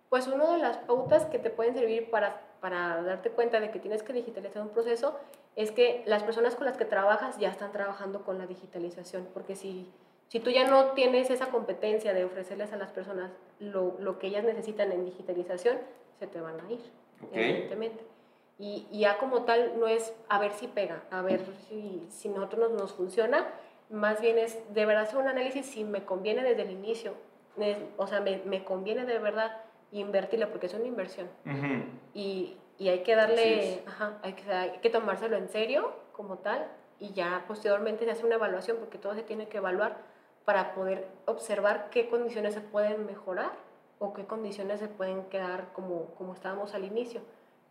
Pues 0.10 0.28
una 0.28 0.52
de 0.52 0.60
las 0.60 0.78
pautas 0.78 1.26
que 1.26 1.40
te 1.40 1.50
pueden 1.50 1.76
servir 1.76 2.10
para, 2.10 2.42
para 2.62 3.02
darte 3.04 3.30
cuenta 3.30 3.60
de 3.60 3.72
que 3.72 3.80
tienes 3.80 4.04
que 4.04 4.14
digitalizar 4.14 4.62
un 4.62 4.70
proceso 4.70 5.20
es 5.56 5.72
que 5.72 6.04
las 6.06 6.24
personas 6.24 6.56
con 6.56 6.66
las 6.66 6.78
que 6.78 6.86
trabajas 6.86 7.38
ya 7.38 7.50
están 7.50 7.72
trabajando 7.72 8.24
con 8.24 8.38
la 8.38 8.48
digitalización, 8.48 9.28
porque 9.34 9.56
si, 9.56 9.92
si 10.28 10.40
tú 10.40 10.52
ya 10.52 10.68
no 10.68 10.92
tienes 10.92 11.30
esa 11.30 11.48
competencia 11.48 12.14
de 12.14 12.26
ofrecerles 12.26 12.72
a 12.72 12.78
las 12.78 12.92
personas 12.92 13.32
lo, 13.60 13.98
lo 14.00 14.20
que 14.20 14.28
ellas 14.28 14.44
necesitan 14.44 14.92
en 14.92 15.06
digitalización, 15.06 15.78
se 16.20 16.28
te 16.28 16.40
van 16.40 16.60
a 16.60 16.72
ir, 16.72 16.80
Okay. 17.22 17.50
evidentemente. 17.50 18.02
Y, 18.60 18.86
y 18.92 19.00
ya 19.00 19.18
como 19.18 19.44
tal 19.44 19.80
no 19.80 19.88
es 19.88 20.14
a 20.28 20.38
ver 20.40 20.52
si 20.52 20.68
pega, 20.68 21.02
a 21.12 21.22
ver 21.22 21.40
si, 21.70 22.06
si 22.10 22.28
nosotros 22.30 22.70
nos, 22.70 22.82
nos 22.82 22.94
funciona, 22.94 23.48
más 23.90 24.20
bien 24.22 24.38
es 24.38 24.58
de 24.74 24.86
verdad 24.86 25.04
hacer 25.04 25.18
un 25.18 25.28
análisis 25.28 25.66
si 25.66 25.84
me 25.86 26.04
conviene 26.04 26.44
desde 26.44 26.64
el 26.64 26.72
inicio, 26.72 27.14
es- 27.58 27.78
o 27.98 28.06
sea, 28.06 28.20
me, 28.20 28.42
me 28.46 28.64
conviene 28.66 29.06
de 29.06 29.18
verdad 29.18 29.58
invertirle 29.92 30.46
porque 30.48 30.66
es 30.68 30.74
una 30.74 30.86
inversión. 30.86 31.28
Y, 32.14 32.58
y 32.78 32.90
hay 32.90 33.00
que 33.04 33.16
darle, 33.16 33.82
ajá, 33.88 34.20
hay 34.24 34.34
que, 34.34 34.52
hay 34.54 34.72
que 34.82 34.90
tomárselo 34.90 35.38
en 35.38 35.48
serio 35.50 35.94
como 36.12 36.38
tal 36.40 36.68
y 37.00 37.14
ya 37.14 37.46
posteriormente 37.48 38.04
se 38.06 38.12
hace 38.12 38.26
una 38.26 38.36
evaluación 38.36 38.78
porque 38.78 38.98
todo 38.98 39.16
se 39.16 39.24
tiene 39.24 39.48
que 39.48 39.58
evaluar 39.58 39.98
para 40.44 40.74
poder 40.74 41.08
observar 41.26 41.90
qué 41.92 42.10
condiciones 42.10 42.54
se 42.54 42.62
pueden 42.62 43.06
mejorar 43.06 43.52
o 44.00 44.14
qué 44.14 44.26
condiciones 44.26 44.80
se 44.82 44.88
pueden 44.90 45.24
quedar 45.30 45.72
como, 45.74 46.08
como 46.18 46.34
estábamos 46.34 46.74
al 46.74 46.84
inicio. 46.84 47.22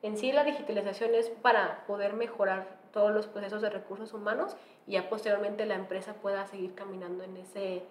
En 0.03 0.17
sí 0.17 0.33
la 0.33 0.45
digitalización 0.45 1.15
es 1.15 1.29
para 1.29 1.85
poder 1.87 2.13
mejorar 2.13 2.79
todos 2.93 3.13
los 3.13 3.27
procesos 3.27 3.63
de 3.63 3.71
recursos 3.71 4.15
humanos 4.15 4.57
y 4.87 4.93
ya 4.93 5.09
posteriormente 5.09 5.67
la 5.67 5.75
empresa 5.75 6.15
pueda 6.15 6.47
seguir 6.47 6.75
caminando 6.75 7.25
en 7.25 7.37
ese, 7.37 7.83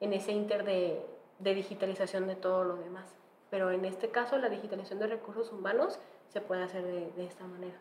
en 0.00 0.12
ese 0.12 0.32
inter 0.32 0.64
de, 0.64 1.00
de 1.40 1.54
digitalización 1.54 2.28
de 2.28 2.36
todo 2.36 2.64
lo 2.64 2.76
demás. 2.76 3.16
Pero 3.50 3.70
en 3.70 3.84
este 3.84 4.10
caso 4.10 4.38
la 4.38 4.48
digitalización 4.48 5.00
de 5.00 5.08
recursos 5.08 5.52
humanos 5.52 5.98
se 6.28 6.40
puede 6.40 6.62
hacer 6.62 6.84
de, 6.84 7.10
de 7.16 7.26
esta 7.26 7.44
manera. 7.44 7.76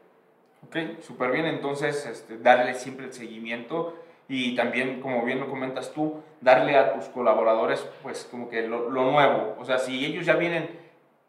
Ok, 0.68 1.02
súper 1.02 1.32
bien. 1.32 1.46
Entonces, 1.46 2.06
este, 2.06 2.38
darle 2.38 2.74
siempre 2.74 3.06
el 3.06 3.14
seguimiento 3.14 3.96
y 4.28 4.56
también, 4.56 5.02
como 5.02 5.24
bien 5.24 5.40
lo 5.40 5.48
comentas 5.48 5.94
tú, 5.94 6.22
darle 6.42 6.76
a 6.78 6.94
tus 6.94 7.06
colaboradores, 7.06 7.88
pues, 8.02 8.28
como 8.30 8.50
que 8.50 8.68
lo, 8.68 8.90
lo 8.90 9.12
nuevo. 9.12 9.56
O 9.60 9.66
sea, 9.66 9.78
si 9.78 10.04
ellos 10.06 10.26
ya 10.26 10.36
vienen 10.36 10.80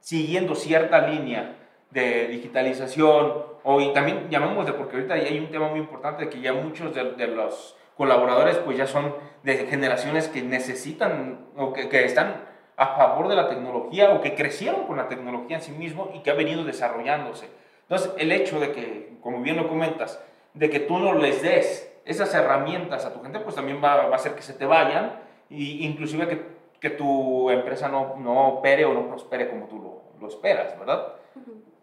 siguiendo 0.01 0.55
cierta 0.55 1.07
línea 1.07 1.55
de 1.90 2.29
digitalización, 2.29 3.44
o 3.62 3.81
y 3.81 3.92
también 3.92 4.29
llamémosle, 4.31 4.72
porque 4.75 4.96
ahorita 4.96 5.14
hay 5.14 5.38
un 5.38 5.51
tema 5.51 5.68
muy 5.68 5.81
importante 5.81 6.25
de 6.25 6.31
que 6.31 6.40
ya 6.40 6.53
muchos 6.53 6.94
de, 6.94 7.12
de 7.12 7.27
los 7.29 7.77
colaboradores, 7.96 8.57
pues, 8.59 8.77
ya 8.77 8.87
son 8.87 9.14
de 9.42 9.66
generaciones 9.66 10.29
que 10.29 10.42
necesitan 10.42 11.46
o 11.57 11.72
que, 11.72 11.88
que 11.88 12.05
están 12.05 12.44
a 12.77 12.88
favor 12.88 13.29
de 13.29 13.37
la 13.37 13.49
tecnología 13.49 14.12
o 14.12 14.20
que 14.20 14.35
crecieron 14.35 14.87
con 14.87 14.99
la 14.99 15.09
tecnología 15.09 15.57
en 15.57 15.62
sí 15.62 15.72
mismo 15.72 16.11
y 16.14 16.20
que 16.20 16.31
ha 16.31 16.35
venido 16.35 16.64
desarrollándose. 16.64 17.49
Entonces, 17.83 18.12
el 18.18 18.33
hecho 18.33 18.61
de 18.61 18.72
que, 18.72 19.16
como 19.22 19.40
bien 19.40 19.57
lo 19.57 19.68
comentas, 19.68 20.22
de 20.53 20.68
que 20.68 20.81
tú 20.81 20.99
no 20.99 21.14
les 21.14 21.42
des 21.42 21.92
esas 22.05 22.35
herramientas 22.35 23.05
a 23.05 23.12
tu 23.12 23.22
gente, 23.22 23.40
pues 23.40 23.57
también 23.57 23.81
va, 23.83 23.96
va 24.07 24.12
a 24.12 24.16
hacer 24.16 24.35
que 24.35 24.42
se 24.42 24.53
te 24.53 24.66
vayan 24.66 25.20
e 25.51 25.85
inclusive 25.85 26.29
que, 26.29 26.42
que 26.81 26.90
tu 26.90 27.51
empresa 27.51 27.88
no, 27.88 28.16
no 28.16 28.49
opere 28.49 28.85
o 28.85 28.92
no 28.92 29.09
prospere 29.09 29.49
como 29.49 29.66
tú 29.66 29.79
lo, 29.79 30.20
lo 30.20 30.29
esperas, 30.29 30.79
¿verdad? 30.79 31.14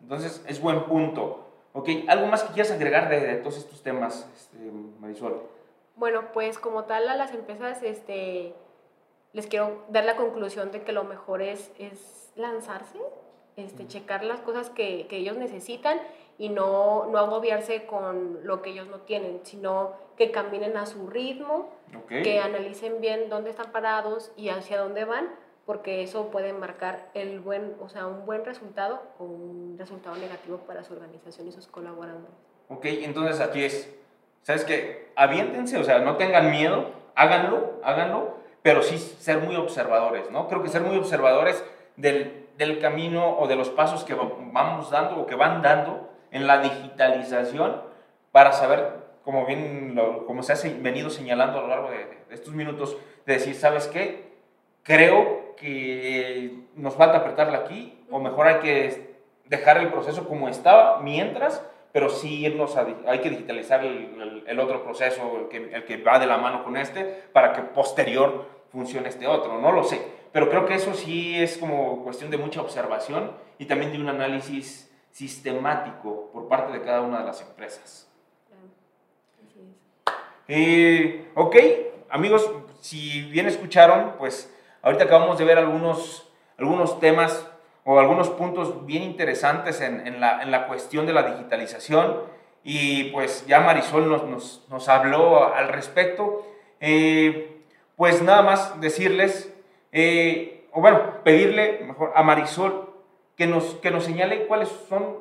Entonces, 0.04 0.44
es 0.48 0.62
buen 0.62 0.84
punto. 0.84 1.48
¿Ok? 1.74 1.90
¿Algo 2.08 2.28
más 2.28 2.44
que 2.44 2.54
quieras 2.54 2.72
agregar 2.72 3.10
de, 3.10 3.20
de 3.20 3.36
todos 3.38 3.58
estos 3.58 3.82
temas, 3.82 4.30
este, 4.36 4.58
Marisol? 5.00 5.42
Bueno, 5.96 6.32
pues 6.32 6.60
como 6.60 6.84
tal 6.84 7.10
a 7.10 7.16
las 7.16 7.34
empresas 7.34 7.82
este, 7.82 8.54
les 9.32 9.48
quiero 9.48 9.84
dar 9.90 10.06
la 10.06 10.16
conclusión 10.16 10.72
de 10.72 10.84
que 10.84 10.92
lo 10.92 11.04
mejor 11.04 11.42
es, 11.42 11.72
es 11.80 12.32
lanzarse, 12.36 13.00
este, 13.56 13.88
checar 13.88 14.24
las 14.24 14.40
cosas 14.42 14.70
que, 14.70 15.08
que 15.08 15.18
ellos 15.18 15.38
necesitan 15.38 16.00
y 16.38 16.50
no, 16.50 17.06
no 17.06 17.18
agobiarse 17.18 17.86
con 17.86 18.40
lo 18.44 18.62
que 18.62 18.72
ellos 18.72 18.88
no 18.88 19.00
tienen, 19.00 19.40
sino 19.44 19.94
que 20.18 20.32
caminen 20.32 20.78
a 20.78 20.86
su 20.86 21.08
ritmo, 21.08 21.70
que 22.08 22.40
analicen 22.40 23.02
bien 23.02 23.30
dónde 23.30 23.50
están 23.50 23.72
parados 23.72 24.32
y 24.36 24.50
hacia 24.50 24.80
dónde 24.80 25.06
van, 25.06 25.30
porque 25.66 26.04
eso 26.04 26.30
puede 26.30 26.52
marcar 26.54 27.10
el 27.14 27.40
buen, 27.40 27.76
o 27.80 27.88
sea, 27.90 28.08
un 28.08 28.26
buen 28.26 28.44
resultado 28.46 29.02
o 29.20 29.24
un 29.24 29.76
resultado 29.78 30.16
negativo 30.18 30.58
para 30.60 30.84
su 30.84 30.94
organización 30.94 31.48
y 31.48 31.52
sus 31.52 31.68
colaboradores. 31.68 32.30
Ok, 32.70 32.86
entonces 32.86 33.40
aquí 33.40 33.64
es, 33.64 33.94
¿sabes 34.42 34.66
qué? 34.66 35.12
Aviéntense, 35.16 35.78
o 35.78 35.84
sea, 35.84 36.00
no 36.00 36.18
tengan 36.18 36.52
miedo, 36.52 36.88
háganlo, 37.16 37.80
háganlo, 37.84 38.36
pero 38.62 38.82
sí 38.82 38.98
ser 38.98 39.40
muy 39.40 39.56
observadores, 39.56 40.30
¿no? 40.32 40.48
Creo 40.48 40.64
que 40.64 40.70
ser 40.70 40.82
muy 40.82 40.98
observadores 40.98 41.64
del, 41.98 42.48
del 42.58 42.80
camino 42.80 43.38
o 43.38 43.48
de 43.48 43.56
los 43.56 43.70
pasos 43.70 44.04
que 44.04 44.14
va- 44.16 44.32
vamos 44.52 44.90
dando 44.92 45.20
o 45.22 45.26
que 45.26 45.36
van 45.36 45.62
dando 45.62 46.10
en 46.32 46.48
la 46.48 46.60
digitalización 46.62 47.82
para 48.32 48.52
saber, 48.54 48.90
como 49.24 49.46
bien, 49.46 49.94
lo- 49.96 50.26
como 50.26 50.44
se 50.44 50.54
ha 50.54 50.72
venido 50.82 51.10
señalando 51.10 51.60
a 51.60 51.62
lo 51.62 51.68
largo 51.68 51.90
de, 51.90 51.98
de 52.28 52.34
estos 52.36 52.54
minutos, 52.54 52.98
de 53.26 53.34
decir, 53.34 53.56
¿sabes 53.56 53.88
qué? 53.88 54.34
Creo 54.84 55.43
que 55.56 56.54
nos 56.76 56.96
falta 56.96 57.18
apretarla 57.20 57.60
aquí, 57.60 57.98
o 58.10 58.20
mejor 58.20 58.48
hay 58.48 58.60
que 58.60 59.14
dejar 59.46 59.78
el 59.78 59.90
proceso 59.92 60.28
como 60.28 60.50
estaba 60.50 61.00
mientras, 61.00 61.64
pero 61.92 62.10
sí 62.10 62.46
irnos 62.46 62.76
a, 62.78 62.88
hay 63.08 63.20
que 63.20 63.30
digitalizar 63.30 63.86
el, 63.86 64.20
el- 64.22 64.44
el 64.48 64.60
otro 64.60 64.84
proceso, 64.84 65.38
el 65.42 65.48
que, 65.50 65.76
el 65.76 65.86
que 65.86 65.98
va 65.98 66.18
de 66.20 66.26
la 66.26 66.38
mano 66.38 66.64
con 66.64 66.76
este, 66.78 67.04
para 67.34 67.54
que 67.54 67.62
posterior 67.62 68.46
funcione 68.72 69.10
este 69.10 69.28
otro, 69.28 69.60
no 69.60 69.72
lo 69.72 69.84
sé. 69.84 70.02
Pero 70.32 70.50
creo 70.50 70.66
que 70.66 70.74
eso 70.74 70.94
sí 70.96 71.40
es 71.40 71.58
como 71.60 72.04
cuestión 72.04 72.32
de 72.32 72.38
mucha 72.38 72.62
observación 72.62 73.32
y 73.60 73.66
también 73.66 73.92
de 73.92 74.00
un 74.00 74.10
análisis 74.10 74.92
sistemático 75.12 76.32
por 76.34 76.48
parte 76.48 76.74
de 76.74 76.82
cada 76.82 77.02
una 77.02 77.20
de 77.20 77.26
las 77.26 77.42
empresas. 77.42 78.10
Eh, 80.48 81.30
ok, 81.36 81.56
amigos, 82.10 82.50
si 82.82 83.22
bien 83.30 83.48
escucharon, 83.48 84.16
pues 84.18 84.54
ahorita 84.84 85.06
acabamos 85.06 85.40
de 85.40 85.46
ver 85.46 85.58
algunos, 85.58 86.30
algunos 86.60 87.00
temas 87.00 87.50
o 87.84 88.00
algunos 88.00 88.30
puntos 88.30 88.86
bien 88.86 89.02
interesantes 89.02 89.82
en, 89.82 90.22
la, 90.22 90.44
en 90.44 90.52
la 90.52 90.68
cuestión 90.68 91.08
de 91.08 91.14
la 91.14 91.24
digitalización 91.24 92.22
y 92.64 93.06
pues 93.06 93.46
ya 93.46 93.60
Marisol 93.60 94.08
nos, 94.08 94.24
nos, 94.24 94.66
nos 94.70 94.88
habló 94.88 95.54
al 95.54 95.70
respecto. 95.70 96.46
Eh, 96.80 97.62
pues 97.96 98.22
nada 98.22 98.42
más 98.42 98.80
decirles, 98.82 99.54
eh, 99.92 100.68
o 100.72 100.82
bueno, 100.82 101.24
pedirle 101.24 101.82
mejor 101.86 102.12
a 102.16 102.24
Marisol 102.24 102.94
que 103.38 103.48
nos, 103.48 103.76
que 103.76 103.92
nos 103.92 104.06
señale 104.06 104.48
cuáles 104.48 104.70
son, 104.90 105.20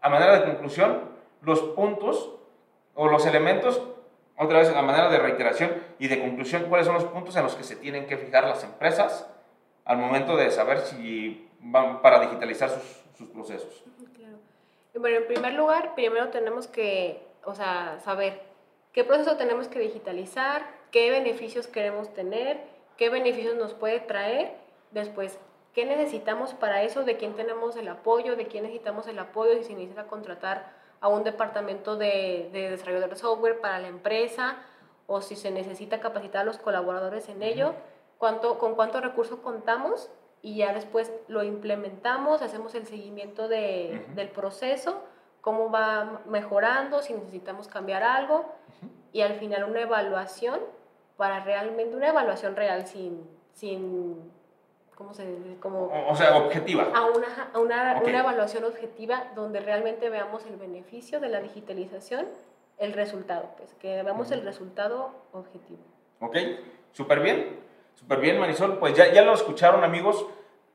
a 0.00 0.08
manera 0.08 0.38
de 0.38 0.44
conclusión, 0.44 1.10
los 1.40 1.60
puntos 1.60 2.30
o 2.94 3.08
los 3.08 3.26
elementos, 3.26 3.82
otra 4.36 4.58
vez 4.58 4.68
a 4.68 4.82
manera 4.82 5.08
de 5.08 5.18
reiteración 5.18 5.72
y 5.98 6.08
de 6.08 6.20
conclusión, 6.20 6.64
cuáles 6.68 6.86
son 6.86 6.94
los 6.94 7.04
puntos 7.04 7.36
en 7.36 7.44
los 7.44 7.54
que 7.54 7.64
se 7.64 7.76
tienen 7.76 8.06
que 8.06 8.16
fijar 8.16 8.44
las 8.44 8.64
empresas 8.64 9.26
al 9.84 9.98
momento 9.98 10.36
de 10.36 10.50
saber 10.50 10.80
si 10.80 11.48
van 11.60 12.02
para 12.02 12.20
digitalizar 12.20 12.70
sus, 12.70 13.02
sus 13.16 13.28
procesos. 13.28 13.84
Bueno, 14.94 15.16
en 15.16 15.26
primer 15.26 15.54
lugar, 15.54 15.94
primero 15.94 16.28
tenemos 16.28 16.66
que, 16.66 17.22
o 17.44 17.54
sea, 17.54 17.98
saber 18.04 18.42
qué 18.92 19.04
proceso 19.04 19.36
tenemos 19.36 19.68
que 19.68 19.78
digitalizar, 19.78 20.66
qué 20.90 21.10
beneficios 21.10 21.66
queremos 21.66 22.12
tener, 22.12 22.60
qué 22.98 23.08
beneficios 23.08 23.56
nos 23.56 23.72
puede 23.72 24.00
traer, 24.00 24.52
después, 24.90 25.38
qué 25.74 25.86
necesitamos 25.86 26.52
para 26.52 26.82
eso, 26.82 27.04
de 27.04 27.16
quién 27.16 27.34
tenemos 27.34 27.76
el 27.76 27.88
apoyo, 27.88 28.36
de 28.36 28.46
quién 28.46 28.64
necesitamos 28.64 29.06
el 29.06 29.18
apoyo, 29.18 29.54
si 29.58 29.64
se 29.64 29.72
necesita 29.74 30.04
contratar 30.04 30.81
a 31.02 31.08
un 31.08 31.24
departamento 31.24 31.96
de, 31.96 32.48
de 32.52 32.70
desarrollo 32.70 33.06
de 33.06 33.14
software 33.16 33.60
para 33.60 33.78
la 33.80 33.88
empresa 33.88 34.56
o 35.06 35.20
si 35.20 35.36
se 35.36 35.50
necesita 35.50 36.00
capacitar 36.00 36.42
a 36.42 36.44
los 36.44 36.58
colaboradores 36.58 37.28
en 37.28 37.42
ello, 37.42 37.74
cuánto, 38.18 38.56
con 38.58 38.74
cuánto 38.76 39.00
recurso 39.00 39.42
contamos 39.42 40.08
y 40.42 40.56
ya 40.56 40.72
después 40.72 41.12
lo 41.28 41.42
implementamos, 41.42 42.40
hacemos 42.40 42.74
el 42.74 42.86
seguimiento 42.86 43.48
de, 43.48 44.06
del 44.14 44.28
proceso, 44.28 45.02
cómo 45.40 45.70
va 45.70 46.22
mejorando, 46.26 47.02
si 47.02 47.14
necesitamos 47.14 47.68
cambiar 47.68 48.04
algo 48.04 48.46
y 49.12 49.22
al 49.22 49.34
final 49.34 49.64
una 49.64 49.80
evaluación 49.80 50.60
para 51.16 51.40
realmente, 51.44 51.96
una 51.96 52.08
evaluación 52.08 52.56
real 52.56 52.86
sin, 52.86 53.28
sin 53.52 54.32
¿cómo 54.94 55.14
se 55.14 55.26
dice? 55.26 55.56
Como, 55.60 55.90
o, 56.08 56.14
sea, 56.16 56.36
objetiva. 56.36 56.88
A, 56.94 57.06
una, 57.06 57.50
a 57.52 57.58
una, 57.58 58.00
una, 58.02 58.18
evaluación 58.20 58.64
objetiva 58.64 59.30
donde 59.34 59.60
realmente 59.60 60.10
veamos 60.10 60.46
el 60.46 60.56
beneficio 60.56 61.20
de 61.20 61.28
la 61.28 61.40
digitalización, 61.40 62.26
el 62.78 62.92
resultado, 62.92 63.50
pues 63.56 63.74
que 63.74 64.02
veamos 64.02 64.30
el 64.30 64.42
resultado 64.42 65.10
objetivo. 65.32 65.80
Ok, 66.20 66.36
súper 66.92 67.20
bien. 67.20 67.62
Súper 67.94 68.20
bien, 68.20 68.38
Marisol. 68.38 68.78
Pues 68.78 68.94
ya, 68.94 69.12
ya 69.12 69.22
lo 69.22 69.34
escucharon, 69.34 69.84
amigos. 69.84 70.26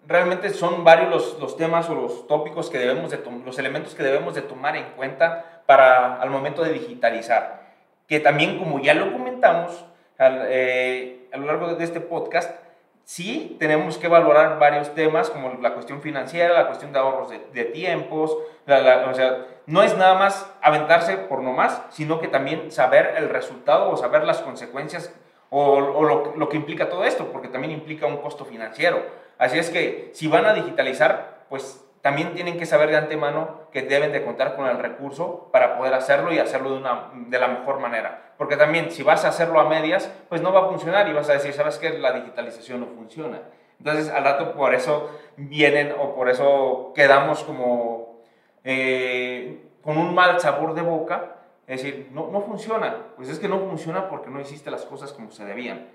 Realmente 0.06 0.50
son 0.52 0.84
varios 0.84 1.10
los, 1.10 1.40
los 1.40 1.58
temas 1.58 1.90
o 1.90 1.96
los 1.96 2.28
tópicos 2.28 2.70
que 2.70 2.78
debemos 2.78 3.12
de 3.12 3.22
los 3.46 3.60
elementos 3.60 3.96
que 3.96 4.04
debemos 4.04 4.34
de 4.36 4.42
tomar 4.42 4.78
en 4.78 4.92
cuenta 4.96 5.64
para 5.66 6.22
al 6.22 6.30
momento 6.30 6.64
de 6.64 6.72
digitalizar. 6.72 7.68
Que 8.08 8.22
también, 8.22 8.58
como 8.58 8.80
ya 8.80 8.94
lo 8.94 9.12
comentamos 9.12 9.86
eh, 10.20 11.28
a 11.34 11.38
lo 11.38 11.46
largo 11.46 11.76
de 11.76 11.84
este 11.84 12.00
podcast, 12.00 12.67
sí 13.08 13.56
tenemos 13.58 13.98
que 13.98 14.10
valorar 14.10 14.60
varios 14.60 14.94
temas 14.94 15.30
como 15.30 15.54
la 15.62 15.74
cuestión 15.74 16.02
financiera, 16.02 16.54
la 16.54 16.68
cuestión 16.68 16.92
de 16.92 17.00
ahorros 17.00 17.30
de, 17.30 17.64
tiempos, 17.64 18.32
o 18.34 19.14
sea, 19.14 19.48
no 19.66 19.82
es 19.82 19.96
nada 19.96 20.16
más 20.16 20.52
aventarse 20.62 21.16
por 21.16 21.42
nomás, 21.42 21.82
sino 21.90 22.20
que 22.20 22.28
también 22.28 22.70
saber 22.70 23.14
el 23.16 23.30
resultado 23.30 23.92
o 23.92 23.96
saber 23.96 24.26
las 24.26 24.42
consecuencias 24.42 25.16
o, 25.50 25.80
lo, 25.80 26.36
lo, 26.36 26.50
que 26.50 26.58
implica 26.58 26.90
todo 26.90 27.06
esto, 27.06 27.32
porque 27.32 27.48
también 27.48 27.72
implica 27.72 28.08
un 28.08 28.18
costo 28.18 28.44
financiero. 28.44 29.02
Así 29.38 29.58
es 29.58 29.70
que 29.70 30.12
si 30.14 30.28
van 30.28 30.46
a 30.46 30.54
digitalizar, 30.54 31.46
pues 31.48 31.87
también 32.08 32.34
tienen 32.34 32.58
que 32.58 32.66
saber 32.66 32.90
de 32.90 32.96
antemano 32.96 33.68
que 33.70 33.82
deben 33.82 34.14
de 34.14 34.24
contar 34.24 34.56
con 34.56 34.66
el 34.66 34.78
recurso 34.78 35.50
para 35.52 35.78
poder 35.78 35.94
hacerlo 35.94 36.32
y 36.32 36.40
hacerlo 36.40 36.72
de, 36.72 36.78
una, 36.78 37.12
de 37.14 37.38
la 37.38 37.50
mejor 37.50 37.82
manera. 37.82 38.32
Porque 38.38 38.56
también 38.56 38.92
si 38.92 39.04
vas 39.04 39.26
a 39.26 39.28
hacerlo 39.28 39.60
a 39.60 39.68
medias, 39.68 40.10
pues 40.30 40.42
no 40.42 40.54
va 40.54 40.62
a 40.62 40.70
funcionar 40.70 41.10
y 41.10 41.12
vas 41.12 41.30
a 41.30 41.34
decir, 41.34 41.52
¿sabes 41.52 41.78
qué? 41.78 42.00
La 42.00 42.14
digitalización 42.14 42.80
no 42.80 42.86
funciona. 42.86 43.42
Entonces 43.78 44.10
al 44.10 44.24
rato 44.24 44.54
por 44.54 44.74
eso 44.74 45.10
vienen 45.36 45.94
o 46.00 46.16
por 46.16 46.30
eso 46.30 46.94
quedamos 46.96 47.44
como 47.44 48.22
eh, 48.64 49.66
con 49.84 49.98
un 49.98 50.16
mal 50.16 50.40
sabor 50.40 50.76
de 50.76 50.84
boca 50.84 51.34
es 51.68 51.84
decir, 51.84 52.08
no, 52.14 52.30
no 52.32 52.40
funciona. 52.44 53.08
Pues 53.18 53.28
es 53.28 53.38
que 53.38 53.50
no 53.50 53.60
funciona 53.60 54.08
porque 54.08 54.30
no 54.30 54.40
hiciste 54.40 54.72
las 54.72 54.86
cosas 54.86 55.12
como 55.12 55.30
se 55.32 55.44
debían. 55.44 55.90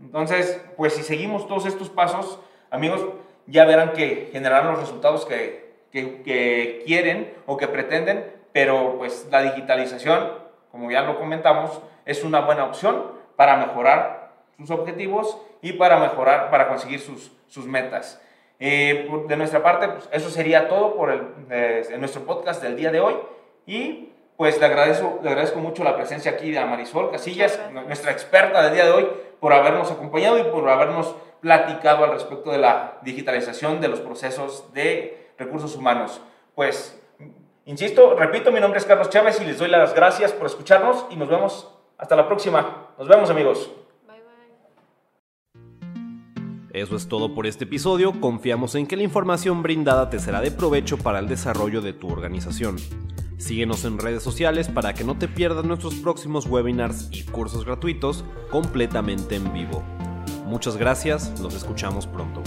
Entonces, 0.00 0.58
pues 0.78 0.94
si 0.94 1.02
seguimos 1.02 1.46
todos 1.46 1.66
estos 1.66 1.90
pasos, 1.90 2.40
amigos, 2.70 3.04
ya 3.50 3.64
verán 3.64 3.92
que 3.92 4.30
generarán 4.32 4.68
los 4.68 4.80
resultados 4.80 5.26
que, 5.26 5.70
que, 5.92 6.82
quieren 6.86 7.34
o 7.46 7.56
que 7.56 7.68
pretenden, 7.68 8.24
pero 8.52 8.96
pues 8.98 9.28
la 9.30 9.42
digitalización, 9.42 10.30
como 10.70 10.90
ya 10.90 11.02
lo 11.02 11.18
comentamos, 11.18 11.80
es 12.04 12.24
una 12.24 12.40
buena 12.40 12.64
opción 12.64 13.12
para 13.36 13.56
mejorar 13.56 14.32
sus 14.56 14.70
objetivos 14.70 15.38
y 15.62 15.72
para 15.72 15.98
mejorar, 15.98 16.50
para 16.50 16.68
conseguir 16.68 17.00
sus, 17.00 17.32
sus 17.48 17.66
metas. 17.66 18.20
Eh, 18.58 19.10
de 19.26 19.36
nuestra 19.36 19.62
parte, 19.62 19.88
pues 19.88 20.08
eso 20.12 20.28
sería 20.30 20.68
todo 20.68 20.94
por 20.94 21.10
el, 21.10 21.48
de, 21.48 21.96
nuestro 21.98 22.22
podcast 22.24 22.62
del 22.62 22.76
día 22.76 22.92
de 22.92 23.00
hoy 23.00 23.14
y 23.66 24.10
pues 24.40 24.58
le 24.58 24.64
agradezco, 24.64 25.20
le 25.22 25.28
agradezco 25.28 25.58
mucho 25.58 25.84
la 25.84 25.94
presencia 25.94 26.30
aquí 26.30 26.50
de 26.50 26.64
Marisol 26.64 27.10
Casillas, 27.10 27.60
nuestra 27.74 28.10
experta 28.10 28.62
del 28.62 28.72
día 28.72 28.86
de 28.86 28.90
hoy, 28.90 29.06
por 29.38 29.52
habernos 29.52 29.90
acompañado 29.90 30.38
y 30.38 30.44
por 30.44 30.66
habernos 30.66 31.14
platicado 31.42 32.04
al 32.04 32.12
respecto 32.12 32.50
de 32.50 32.56
la 32.56 32.96
digitalización 33.02 33.82
de 33.82 33.88
los 33.88 34.00
procesos 34.00 34.72
de 34.72 35.34
recursos 35.36 35.76
humanos. 35.76 36.22
Pues, 36.54 36.98
insisto, 37.66 38.16
repito, 38.16 38.50
mi 38.50 38.60
nombre 38.60 38.78
es 38.78 38.86
Carlos 38.86 39.10
Chávez 39.10 39.38
y 39.42 39.44
les 39.44 39.58
doy 39.58 39.68
las 39.68 39.92
gracias 39.94 40.32
por 40.32 40.46
escucharnos 40.46 41.04
y 41.10 41.16
nos 41.16 41.28
vemos 41.28 41.68
hasta 41.98 42.16
la 42.16 42.26
próxima. 42.26 42.94
Nos 42.96 43.08
vemos 43.08 43.28
amigos. 43.28 43.70
Bye 44.08 44.22
bye. 45.52 46.80
Eso 46.80 46.96
es 46.96 47.06
todo 47.10 47.34
por 47.34 47.46
este 47.46 47.64
episodio. 47.64 48.18
Confiamos 48.18 48.74
en 48.74 48.86
que 48.86 48.96
la 48.96 49.02
información 49.02 49.62
brindada 49.62 50.08
te 50.08 50.18
será 50.18 50.40
de 50.40 50.50
provecho 50.50 50.96
para 50.96 51.18
el 51.18 51.28
desarrollo 51.28 51.82
de 51.82 51.92
tu 51.92 52.10
organización. 52.10 52.78
Síguenos 53.40 53.86
en 53.86 53.98
redes 53.98 54.22
sociales 54.22 54.68
para 54.68 54.92
que 54.92 55.02
no 55.02 55.16
te 55.16 55.26
pierdas 55.26 55.64
nuestros 55.64 55.94
próximos 55.94 56.44
webinars 56.44 57.08
y 57.10 57.22
cursos 57.22 57.64
gratuitos 57.64 58.22
completamente 58.50 59.34
en 59.34 59.50
vivo. 59.54 59.82
Muchas 60.44 60.76
gracias, 60.76 61.40
nos 61.40 61.54
escuchamos 61.54 62.06
pronto. 62.06 62.42